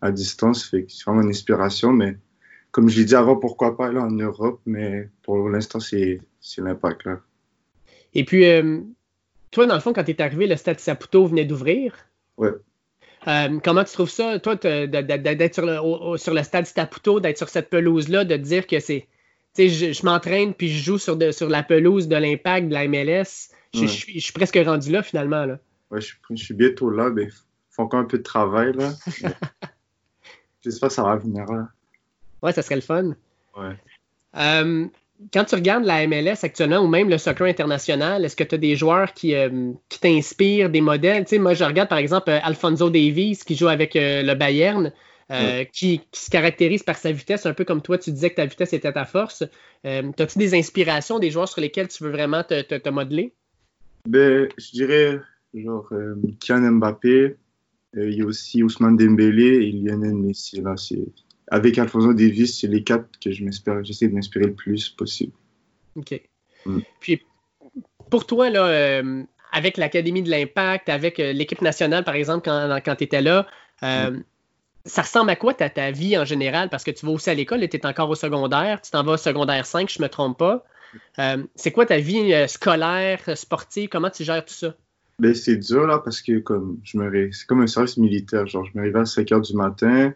[0.00, 0.64] à distance.
[0.64, 1.92] Fait c'est vraiment une inspiration.
[1.92, 2.16] Mais
[2.72, 6.18] comme je l'ai dit avant, pourquoi pas aller en Europe, mais pour l'instant, c'est
[6.58, 7.20] l'impact, là.
[8.14, 8.80] Et puis, euh,
[9.50, 11.94] toi, dans le fond, quand tu es arrivé, le Stade Saputo venait d'ouvrir.
[12.36, 12.50] Ouais.
[13.28, 17.38] Euh, comment tu trouves ça, toi, d'être sur le, au- sur le Stade Saputo, d'être
[17.38, 19.06] sur cette pelouse-là, de te dire que c'est.
[19.54, 22.68] Tu sais, je, je m'entraîne puis je joue sur, de- sur la pelouse de l'Impact,
[22.68, 23.50] de la MLS.
[23.74, 23.86] Je, Ouais.
[23.86, 25.44] je suis, je suis presque rendu là, finalement.
[25.46, 25.58] Là.
[25.90, 27.30] Ouais, je, suis- je suis bientôt là, mais il
[27.70, 28.92] faut encore un peu de travail, là.
[30.62, 31.68] J'espère que ça va venir, là.
[32.42, 33.14] Ouais, ça serait le fun.
[33.56, 33.76] Ouais.
[34.36, 34.86] Euh,
[35.32, 38.58] quand tu regardes la MLS actuellement ou même le soccer international, est-ce que tu as
[38.58, 41.24] des joueurs qui, euh, qui t'inspirent, des modèles?
[41.24, 44.34] Tu sais, moi, je regarde par exemple euh, Alfonso Davies qui joue avec euh, le
[44.34, 44.92] Bayern,
[45.30, 48.36] euh, qui, qui se caractérise par sa vitesse, un peu comme toi, tu disais que
[48.36, 49.44] ta vitesse était ta force.
[49.84, 53.32] As-tu des inspirations, des joueurs sur lesquels tu veux vraiment te, te- te modeler?
[54.06, 55.20] Ben, je dirais,
[55.54, 55.90] genre,
[56.40, 57.36] Kylian Mbappé,
[57.94, 60.76] il y a aussi Ousmane Dembélé et Lionel Messi, là.
[60.76, 60.98] C'est...
[61.52, 65.32] Avec Alfonso Davies, c'est les quatre que je m'espère, j'essaie de m'inspirer le plus possible.
[65.96, 66.18] OK.
[66.64, 66.78] Mm.
[66.98, 67.20] Puis,
[68.08, 69.22] pour toi, là, euh,
[69.52, 73.46] avec l'Académie de l'Impact, avec euh, l'équipe nationale, par exemple, quand, quand tu étais là,
[73.82, 74.18] euh,
[74.86, 76.70] ça ressemble à quoi ta, ta vie en général?
[76.70, 79.12] Parce que tu vas aussi à l'école, tu es encore au secondaire, tu t'en vas
[79.12, 80.64] au secondaire 5, je ne me trompe pas.
[81.54, 83.90] C'est quoi ta vie scolaire, sportive?
[83.90, 84.74] Comment tu gères tout ça?
[85.18, 87.28] Ben, c'est dur, là, parce que comme je me ré...
[87.30, 88.46] c'est comme un service militaire.
[88.46, 90.14] Genre, je me réveille à 5 heures du matin,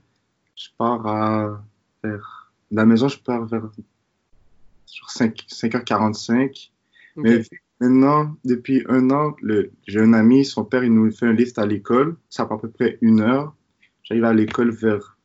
[0.56, 1.62] je pars à
[2.02, 6.70] vers de la maison, je pars vers genre 5, 5h45.
[7.16, 7.24] Ok.
[7.24, 7.42] Mais
[7.80, 9.70] maintenant, depuis un an, le...
[9.86, 12.16] j'ai un ami, son père, il nous fait un lift à l'école.
[12.30, 13.54] Ça prend à peu près une heure.
[14.02, 15.16] J'arrive à l'école vers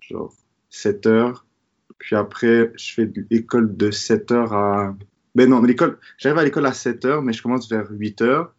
[0.00, 0.34] genre
[0.70, 1.46] 7 heures.
[1.98, 4.96] Puis après, je fais de l'école de 7 heures à.
[5.34, 8.54] Ben non, l'école, j'arrive à l'école à 7 heures, mais je commence vers 8 heures.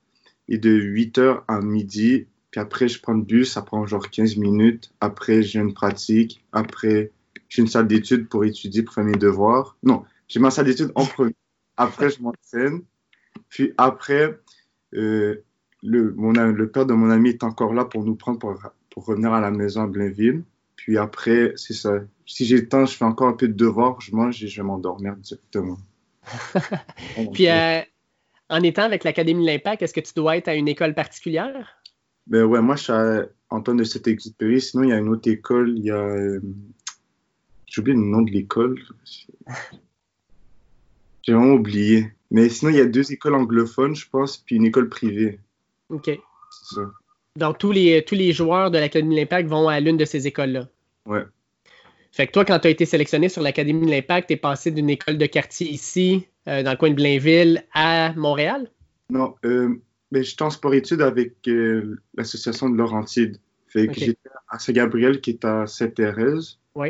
[0.50, 2.28] Et de 8 heures à midi.
[2.54, 4.94] Puis après, je prends le bus, ça prend genre 15 minutes.
[5.02, 6.46] Après, j'ai une pratique.
[6.52, 7.12] Après,
[7.50, 9.76] j'ai une salle d'études pour étudier, pour faire mes devoirs.
[9.82, 11.34] Non, j'ai ma salle d'études en premier.
[11.78, 12.84] Après, je m'entraîne.
[13.50, 14.38] Puis après,
[14.94, 15.44] euh,
[15.82, 18.56] le, mon, le père de mon ami est encore là pour nous prendre pour,
[18.92, 20.44] pour revenir à la maison à Blainville.
[20.76, 22.02] Puis après, c'est ça.
[22.28, 24.62] Si j'ai le temps, je fais encore un peu de devoir, je mange et je
[24.62, 25.80] vais m'endormir directement.
[27.34, 27.82] Puis, euh,
[28.48, 31.80] en étant avec l'Académie de l'Impact, est-ce que tu dois être à une école particulière?
[32.28, 35.10] Ben ouais, moi, je suis à Antoine de cette exupéry Sinon, il y a une
[35.10, 35.78] autre école.
[35.78, 35.98] Il y a.
[35.98, 36.40] Euh,
[37.66, 38.80] j'ai oublié le nom de l'école.
[41.24, 42.12] J'ai vraiment oublié.
[42.32, 45.40] Mais sinon, il y a deux écoles anglophones, je pense, puis une école privée.
[45.90, 46.06] OK.
[46.06, 46.92] C'est ça.
[47.36, 50.28] Donc, tous les, tous les joueurs de l'Académie de l'Impact vont à l'une de ces
[50.28, 50.68] écoles-là.
[51.06, 51.24] Ouais.
[52.12, 54.70] Fait que toi, quand tu as été sélectionné sur l'Académie de l'Impact, tu es passé
[54.70, 58.70] d'une école de quartier ici, euh, dans le coin de Blainville, à Montréal?
[59.10, 59.82] Non, euh,
[60.14, 63.38] ben, j'étais en sport-études avec euh, l'association de Laurentide.
[63.68, 66.60] Fait que j'étais à Saint-Gabriel, qui est à Sainte-Thérèse.
[66.76, 66.90] Oui.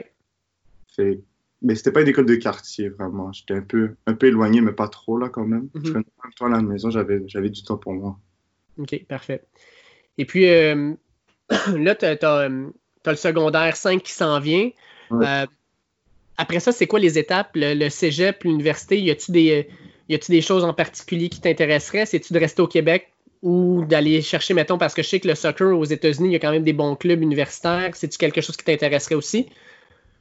[0.93, 1.21] Fait
[1.61, 3.31] mais c'était pas une école de quartier, vraiment.
[3.31, 5.69] J'étais un peu, un peu éloigné, mais pas trop, là, quand même.
[5.73, 8.19] Je connais pas toi à la maison, j'avais du temps pour moi.
[8.77, 9.45] OK, parfait.
[10.17, 14.71] Et puis, là, tu as, le secondaire 5 qui s'en vient.
[15.13, 15.45] Euh,
[16.35, 17.51] après ça, c'est quoi les étapes?
[17.55, 19.69] Le, cégep, l'université, y a-tu des,
[20.09, 22.05] y des choses en particulier qui t'intéresseraient?
[22.05, 23.12] C'est-tu de rester au Québec
[23.43, 26.35] ou d'aller chercher, mettons, parce que je sais que le soccer aux États-Unis, il y
[26.35, 27.91] a quand même des bons clubs universitaires.
[27.93, 29.47] C'est-tu quelque chose qui t'intéresserait aussi?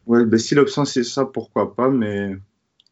[0.07, 2.33] Oui, ben si l'option c'est ça, pourquoi pas, mais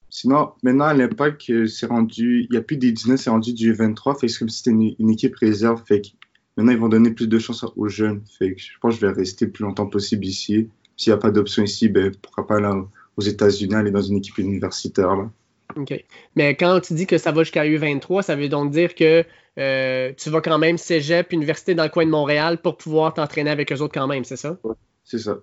[0.08, 3.72] sinon, maintenant, à l'impact, c'est rendu, il n'y a plus des 19, c'est rendu du
[3.72, 6.08] 23, fait c'est comme si c'était une, équipe réserve, fait que
[6.56, 9.06] maintenant, ils vont donner plus de chance aux jeunes, fait que je pense que je
[9.06, 10.68] vais rester plus longtemps possible ici.
[10.96, 12.80] S'il n'y a pas d'option ici, ben, pourquoi pas aller
[13.16, 15.16] aux États-Unis, aller dans une équipe universitaire.
[15.16, 15.30] Là.
[15.76, 16.04] OK.
[16.36, 19.24] Mais quand tu dis que ça va jusqu'à U23, ça veut donc dire que
[19.58, 23.50] euh, tu vas quand même cégep, université dans le coin de Montréal pour pouvoir t'entraîner
[23.50, 24.56] avec eux autres quand même, c'est ça?
[25.04, 25.38] c'est ça.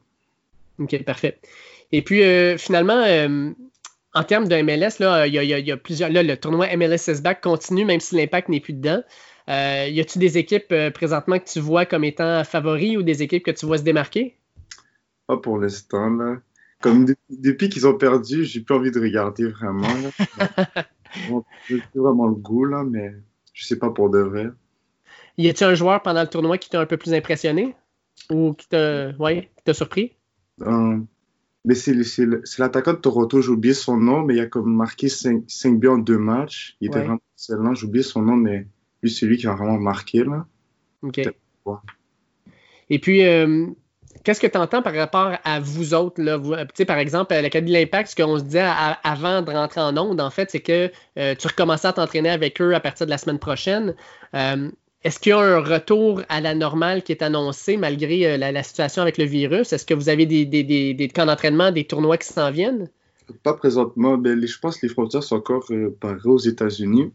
[0.80, 1.40] OK, parfait.
[1.92, 3.52] Et puis, euh, finalement, euh,
[4.14, 6.10] en termes de MLS, là, il y, a, plusieurs.
[6.10, 9.02] Là, le tournoi MLS back continue, même si l'impact n'est plus dedans.
[9.48, 13.52] y a-tu des équipes présentement que tu vois comme étant favoris ou des équipes que
[13.52, 14.36] tu vois se démarquer?
[15.28, 16.38] Pas pour l'instant, là.
[16.82, 19.88] Comme depuis qu'ils ont perdu, j'ai plus envie de regarder vraiment.
[21.68, 23.16] j'ai vraiment le goût, là, mais
[23.54, 24.50] je sais pas pour de vrai.
[25.38, 27.76] Y a-t-il un joueur pendant le tournoi qui t'a un peu plus impressionné?
[28.32, 30.14] Ou qui t'a ouais, surpris?
[30.62, 30.98] Euh,
[31.66, 31.96] mais c'est
[32.58, 35.46] l'attaquant de Toronto, j'ai oublié son nom, mais il a comme marqué 5,
[35.78, 36.78] buts en deux matchs.
[36.82, 38.68] Il était vraiment excellent, j'ai oublié son nom, mais
[39.04, 40.24] lui, c'est lui qui a vraiment marqué.
[40.24, 40.48] Là.
[41.04, 41.22] OK.
[42.90, 43.68] Et puis, euh,
[44.28, 46.22] Qu'est-ce que tu entends par rapport à vous autres?
[46.22, 46.36] Là?
[46.36, 46.54] Vous,
[46.86, 48.70] par exemple, à l'Académie de l'Impact, ce qu'on se disait
[49.06, 52.60] avant de rentrer en onde, en fait, c'est que euh, tu recommençais à t'entraîner avec
[52.60, 53.96] eux à partir de la semaine prochaine.
[54.34, 54.70] Euh,
[55.06, 58.64] est-ce qu'il y a un retour à la normale qui est annoncé malgré euh, la,
[58.64, 59.72] situation avec le virus?
[59.72, 62.90] Est-ce que vous avez des, camps d'entraînement, des tournois qui s'en viennent?
[63.44, 64.22] Pas présentement.
[64.22, 65.72] Je pense que les frontières sont encore
[66.02, 67.14] parées aux États-Unis.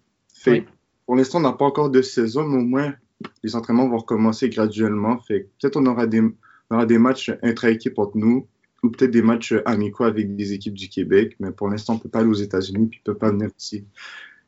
[1.04, 2.94] Pour l'instant, on n'a pas encore de saison, mais au moins,
[3.42, 5.18] les entraînements vont recommencer graduellement.
[5.18, 6.22] Fait peut-être on aura des
[6.72, 8.46] aura des matchs intra-équipe entre nous
[8.82, 12.02] ou peut-être des matchs amicaux avec des équipes du Québec, mais pour l'instant, on ne
[12.02, 13.84] peut pas aller aux États-Unis, puis on ne peut pas venir ici.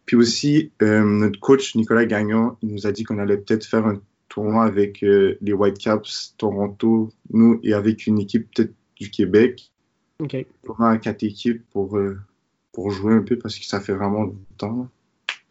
[0.06, 3.86] Puis aussi, euh, notre coach Nicolas Gagnon, il nous a dit qu'on allait peut-être faire
[3.86, 9.70] un tournoi avec euh, les Whitecaps Toronto, nous, et avec une équipe peut-être du Québec.
[10.18, 10.36] OK.
[10.62, 12.18] Pour un quatre équipes pour, euh,
[12.72, 14.88] pour jouer un peu parce que ça fait vraiment longtemps.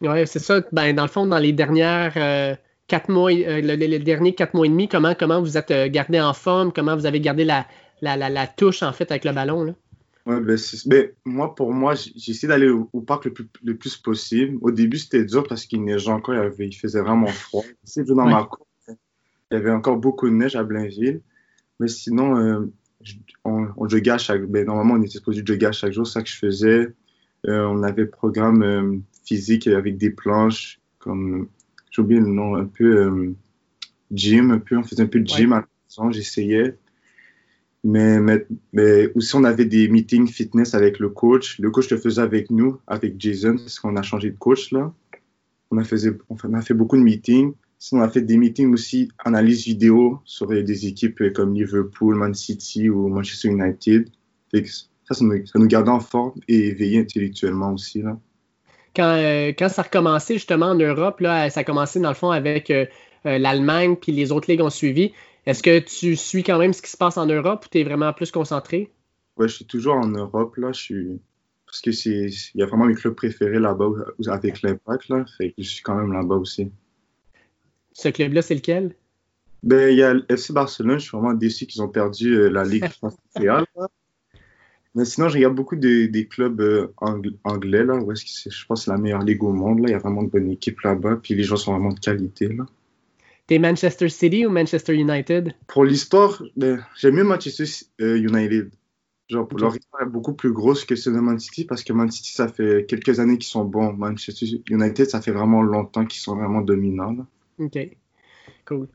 [0.02, 0.62] Oui, c'est ça.
[0.72, 4.68] Ben, dans le fond, dans les dernières quatre mois, euh, les, derniers quatre mois et
[4.68, 7.66] demi, comment, comment vous êtes euh, gardé en forme, comment vous avez gardé la,
[8.02, 9.64] la, touche en fait avec le ballon?
[9.64, 9.74] Là?
[10.26, 13.96] Ouais, ben, ben moi, pour moi, j'ai essayé d'aller au, parc le plus, le plus,
[13.96, 14.56] possible.
[14.62, 17.64] Au début, c'était dur parce qu'il neigeait encore, il, avait, il faisait vraiment froid.
[17.96, 21.20] dans ma cour, il y avait encore beaucoup de neige à Blainville.
[21.80, 22.72] Mais sinon, euh,
[23.44, 26.22] on, on à chaque ben, Normalement, on était supposé jogger à chaque jour, c'est ça
[26.22, 26.94] que je faisais.
[27.46, 31.48] on avait programme physique avec des planches, comme
[31.94, 33.34] j'ai oublié le nom, un peu euh,
[34.10, 36.76] gym, un peu, on faisait un peu de gym à la maison, j'essayais.
[37.84, 38.18] Mais,
[38.72, 41.58] mais, aussi, on avait des meetings fitness avec le coach.
[41.58, 44.92] Le coach le faisait avec nous, avec Jason, parce qu'on a changé de coach là.
[45.70, 45.96] On a, fait,
[46.28, 47.52] on a fait beaucoup de meetings.
[47.78, 52.32] Sinon, on a fait des meetings aussi, analyse vidéo sur des équipes comme Liverpool, Man
[52.32, 54.08] City ou Manchester United.
[54.52, 58.02] Ça, ça nous, ça nous gardait en forme et éveillé intellectuellement aussi.
[58.02, 58.18] Là.
[58.98, 62.30] Euh, quand, ça a recommencé justement en Europe, là, ça a commencé dans le fond
[62.30, 62.86] avec euh,
[63.26, 65.12] euh, l'Allemagne, puis les autres ligues ont suivi.
[65.46, 67.84] Est-ce que tu suis quand même ce qui se passe en Europe ou tu es
[67.84, 68.90] vraiment plus concentré?
[69.36, 70.56] Oui, je suis toujours en Europe.
[70.56, 70.72] Là.
[70.72, 71.20] Je suis...
[71.66, 73.90] Parce que c'est il y a vraiment mes clubs préférés là-bas
[74.28, 75.08] avec l'Impact.
[75.08, 75.24] Là.
[75.36, 76.70] Fait que je suis quand même là-bas aussi.
[77.92, 78.94] Ce club-là, c'est lequel?
[79.64, 80.98] Ben, il y a le FC Barcelone.
[80.98, 83.18] Je suis vraiment déçu qu'ils ont perdu la Ligue française.
[84.94, 88.30] Mais sinon, je regarde beaucoup des, des clubs euh, angl- anglais, là, où est-ce que
[88.30, 89.88] c'est- je pense que c'est la meilleure ligue au monde, là.
[89.88, 92.48] Il y a vraiment de bonnes équipes là-bas, puis les gens sont vraiment de qualité,
[92.48, 92.64] là.
[93.46, 95.52] T'es Manchester City ou Manchester United?
[95.66, 97.64] Pour l'histoire, ben, j'aime mieux Manchester
[98.00, 98.70] euh, United.
[99.28, 101.92] Genre, pour leur histoire est beaucoup plus grosse que celle de Man City, parce que
[101.92, 103.92] Man City, ça fait quelques années qu'ils sont bons.
[103.92, 107.26] Manchester United, ça fait vraiment longtemps qu'ils sont vraiment dominants, là.
[107.58, 107.78] OK.
[108.66, 108.88] Cool.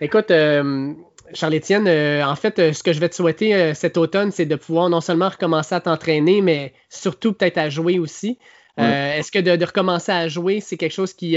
[0.00, 0.94] Écoute, euh,
[1.34, 4.46] Charles-Étienne, euh, en fait, euh, ce que je vais te souhaiter euh, cet automne, c'est
[4.46, 8.38] de pouvoir non seulement recommencer à t'entraîner, mais surtout peut-être à jouer aussi.
[8.78, 11.36] Est-ce que de, de recommencer à jouer, c'est quelque chose qui.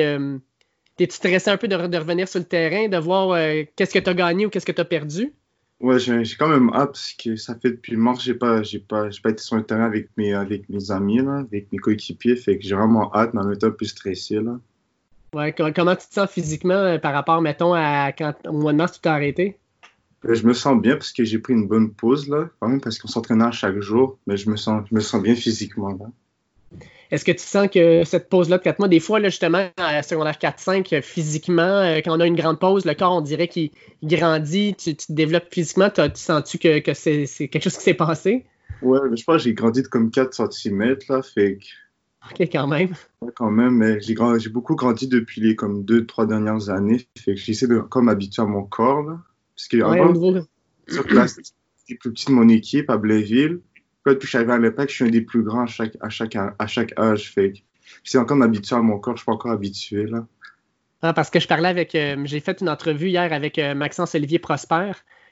[0.98, 3.38] T'es-tu stressé un peu de, re- de revenir sur le terrain, de voir
[3.76, 5.34] qu'est-ce que tu as gagné ou qu'est-ce que tu as perdu?
[5.80, 9.08] Ouais, j'ai quand même hâte, parce que ça fait depuis mars, j'ai pas, j'ai pas,
[9.08, 12.66] été sur le terrain avec mes, avec mes amis, là, avec mes coéquipiers, fait que
[12.66, 14.60] j'ai vraiment hâte, mais en même temps, plus stressé, là.
[15.34, 18.78] Ouais, co- comment tu te sens physiquement par rapport, mettons, à quand au mois de
[18.78, 19.60] mars, tu t'es arrêté?
[20.28, 22.82] Euh, Je me sens bien parce que j'ai pris une bonne pause, là, quand même,
[22.82, 26.06] parce qu'on s'entraînait chaque jour, mais je me sens, je me sens bien physiquement, là.
[27.12, 30.02] Est-ce que tu sens que cette pause-là de 4 mois, des fois, là, justement, à
[30.02, 33.48] secondaire 4-5, euh, physiquement, euh, quand on a une grande pause, le corps, on dirait
[33.48, 33.70] qu'il
[34.02, 37.84] il grandit, tu, tu te développes physiquement, tu sens-tu que, que c'est quelque chose qui
[37.84, 38.46] s'est passé?
[38.82, 41.66] Ouais, mais je pense que j'ai grandi de comme 4 cm, là, fait que,
[42.32, 42.90] OK, quand même.
[43.22, 47.36] ouais, quand même, mais j'ai grand- beaucoup grandi depuis les, comme 2-3 dernières années, fait
[47.36, 49.20] que j'essaie de, comme, m'habituer à mon corps, là.
[49.56, 50.44] Parce que, Ouais.
[50.88, 51.40] Sur place,
[51.88, 53.60] plus petit de mon équipe à Blainville.
[54.04, 56.10] Que je suis arrivé à l'Impact, je suis un des plus grands à chaque, à
[56.10, 57.32] chaque, à chaque âge.
[57.34, 57.54] Fait
[58.04, 60.06] c'est encore m'habituer à mon corps, je suis pas encore habitué.
[60.06, 60.28] Là.
[61.02, 61.96] Ah, parce que je parlais avec.
[61.96, 64.92] euh, J'ai fait une entrevue hier avec euh, Maxence Olivier Prosper,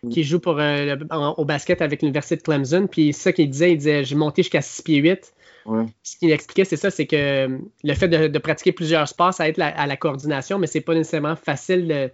[0.09, 2.87] qui joue pour, euh, le- en- au basket avec l'Université de Clemson.
[2.89, 5.33] Puis ça qu'il disait, il disait J'ai monté jusqu'à 6 pieds 8.
[5.67, 5.85] Ouais.
[6.01, 7.47] Ce qu'il expliquait, c'est ça, c'est que
[7.83, 10.81] le fait de, de pratiquer plusieurs sports, ça aide la- à la coordination, mais c'est
[10.81, 12.11] pas nécessairement facile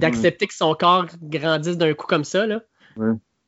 [0.00, 2.46] d'accepter que son corps grandisse d'un coup comme ça.
[2.46, 2.60] Là.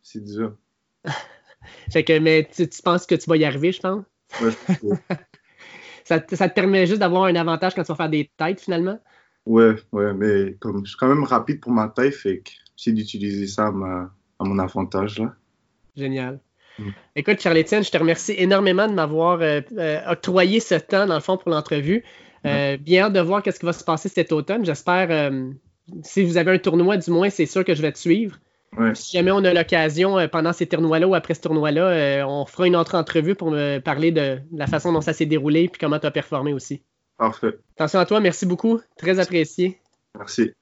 [0.03, 0.57] C'est dur.
[1.92, 4.05] Fait que, mais tu, tu penses que tu vas y arriver, je pense?
[4.40, 4.50] Ouais,
[4.80, 5.14] que-
[6.05, 8.61] Ça, te- ça te permet juste d'avoir un avantage quand tu vas faire des têtes
[8.61, 8.98] finalement?
[9.46, 12.92] ouais, ouais, mais comme je suis quand même rapide pour ma taille, fait que j'essaie
[12.92, 15.20] d'utiliser ça à, ma- à mon avantage.
[15.20, 15.32] Là.
[15.96, 16.40] Génial.
[16.78, 16.88] Mm.
[17.14, 21.20] Écoute, Charles-Étienne, je te remercie énormément de m'avoir euh, euh, octroyé ce temps, dans le
[21.20, 22.03] fond, pour l'entrevue.
[22.46, 24.64] Euh, bien hâte de voir qu'est-ce qui va se passer cet automne.
[24.64, 25.09] J'espère,
[26.02, 28.38] si vous avez un tournoi, du moins, c'est sûr que je vais te suivre.
[28.76, 32.24] Ouais, Si jamais on a l'occasion, euh, pendant ces tournois-là ou après ce tournoi-là, euh,
[32.26, 35.64] on fera une autre entrevue pour me parler de la façon dont ça s'est déroulé
[35.64, 36.82] et comment tu as performé aussi.
[37.18, 37.58] parfait.
[37.76, 38.80] Attention à toi, merci beaucoup.
[38.96, 39.78] Très apprécié.
[40.16, 40.52] Merci.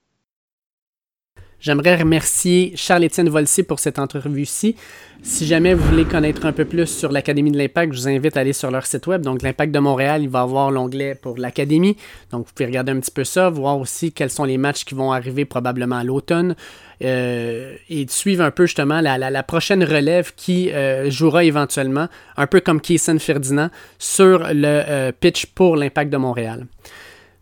[1.60, 4.76] J'aimerais remercier Charles-Étienne Volsier pour cette entrevue-ci.
[5.22, 8.38] Si jamais vous voulez connaître un peu plus sur l'Académie de l'Impact, je vous invite
[8.38, 9.20] à aller sur leur site web.
[9.20, 11.98] Donc, l'Impact de Montréal, il va avoir l'onglet pour l'Académie.
[12.32, 14.94] Donc, vous pouvez regarder un petit peu ça, voir aussi quels sont les matchs qui
[14.94, 16.54] vont arriver probablement à l'automne.
[17.02, 22.60] euh, et suivre un peu justement la, prochaine relève qui euh, jouera éventuellement, un peu
[22.60, 26.66] comme Kaysen Ferdinand, sur le euh, pitch pour l'Impact de Montréal.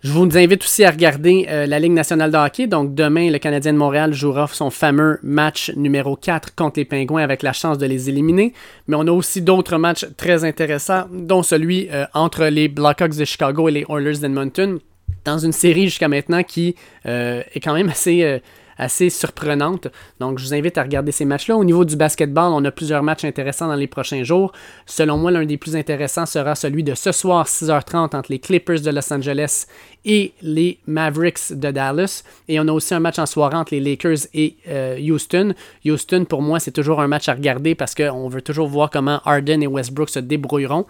[0.01, 2.69] Je vous invite aussi à regarder euh, la Ligue nationale de hockey.
[2.69, 7.23] Donc demain, le Canadien de Montréal jouera son fameux match numéro 4 contre les Pingouins
[7.23, 8.53] avec la chance de les éliminer.
[8.87, 13.25] Mais on a aussi d'autres matchs très intéressants, dont celui euh, entre les Blackhawks de
[13.25, 14.79] Chicago et les Oilers d'Edmonton,
[15.25, 16.77] dans une série jusqu'à maintenant qui
[17.07, 18.41] euh, est quand même assez...
[18.79, 19.89] assez surprenante.
[20.21, 21.57] Donc, je vous invite à regarder ces matchs-là.
[21.57, 24.53] Au niveau du basketball, on a plusieurs matchs intéressants dans les prochains jours.
[24.87, 28.81] Selon moi, l'un des plus intéressants sera celui de ce soir, 6h30, entre les Clippers
[28.81, 29.67] de Los Angeles
[30.09, 32.25] et les Mavericks de Dallas.
[32.49, 35.55] Et on a aussi un match en soirée entre les Lakers et euh, Houston.
[35.85, 39.21] Houston, pour moi, c'est toujours un match à regarder parce qu'on veut toujours voir comment
[39.25, 40.87] Harden et Westbrook se débrouilleront.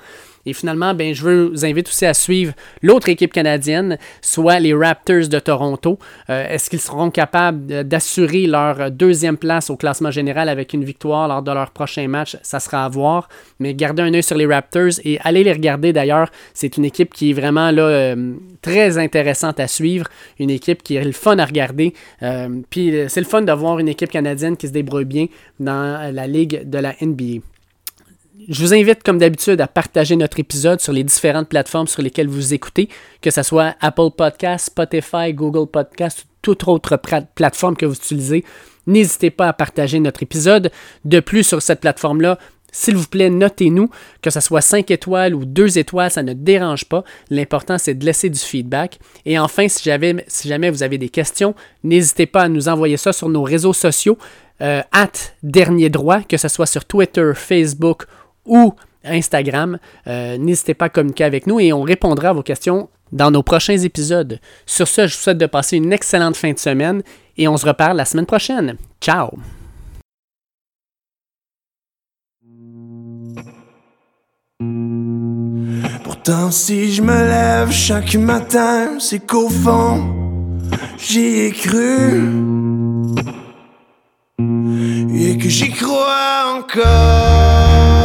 [0.46, 5.28] Et finalement, ben, je vous invite aussi à suivre l'autre équipe canadienne, soit les Raptors
[5.28, 5.98] de Toronto.
[6.30, 10.84] Euh, Est-ce qu'ils seront capables de- d'assurer leur deuxième place au classement général avec une
[10.84, 12.36] victoire lors de leur prochain match?
[12.42, 13.28] Ça sera à voir.
[13.58, 16.30] Mais gardez un œil sur les Raptors et allez les regarder d'ailleurs.
[16.54, 20.06] C'est une équipe qui est vraiment là, euh, très intéressante à suivre.
[20.38, 21.94] Une équipe qui est le fun à regarder.
[22.22, 25.26] Euh, Puis euh, c'est le fun de voir une équipe canadienne qui se débrouille bien
[25.60, 27.42] dans la ligue de la NBA.
[28.48, 32.28] Je vous invite, comme d'habitude, à partager notre épisode sur les différentes plateformes sur lesquelles
[32.28, 32.88] vous écoutez,
[33.20, 36.98] que ce soit Apple Podcast, Spotify, Google Podcast ou toute autre
[37.34, 38.44] plateforme que vous utilisez.
[38.86, 40.70] N'hésitez pas à partager notre épisode.
[41.04, 42.38] De plus, sur cette plateforme-là,
[42.70, 43.88] s'il vous plaît, notez-nous,
[44.22, 47.02] que ce soit 5 étoiles ou 2 étoiles, ça ne dérange pas.
[47.30, 48.98] L'important, c'est de laisser du feedback.
[49.24, 53.28] Et enfin, si, jamais vous avez des questions, n'hésitez pas à nous envoyer ça sur
[53.28, 54.18] nos réseaux sociaux,
[54.60, 55.12] euh, at
[55.42, 58.04] dernier droit, que ce soit sur Twitter, Facebook
[58.44, 59.78] ou Instagram.
[60.06, 63.42] Euh, N'hésitez pas à communiquer avec nous et on répondra à vos questions dans nos
[63.42, 64.40] prochains épisodes.
[64.66, 67.02] Sur ce, je vous souhaite de passer une excellente fin de semaine
[67.36, 68.76] et on se reparle la semaine prochaine.
[69.00, 69.30] Ciao!
[76.50, 80.14] Si je me lève chaque matin, c'est qu'au fond,
[80.98, 82.34] j'y ai cru.
[85.14, 87.97] Et que j'y crois encore.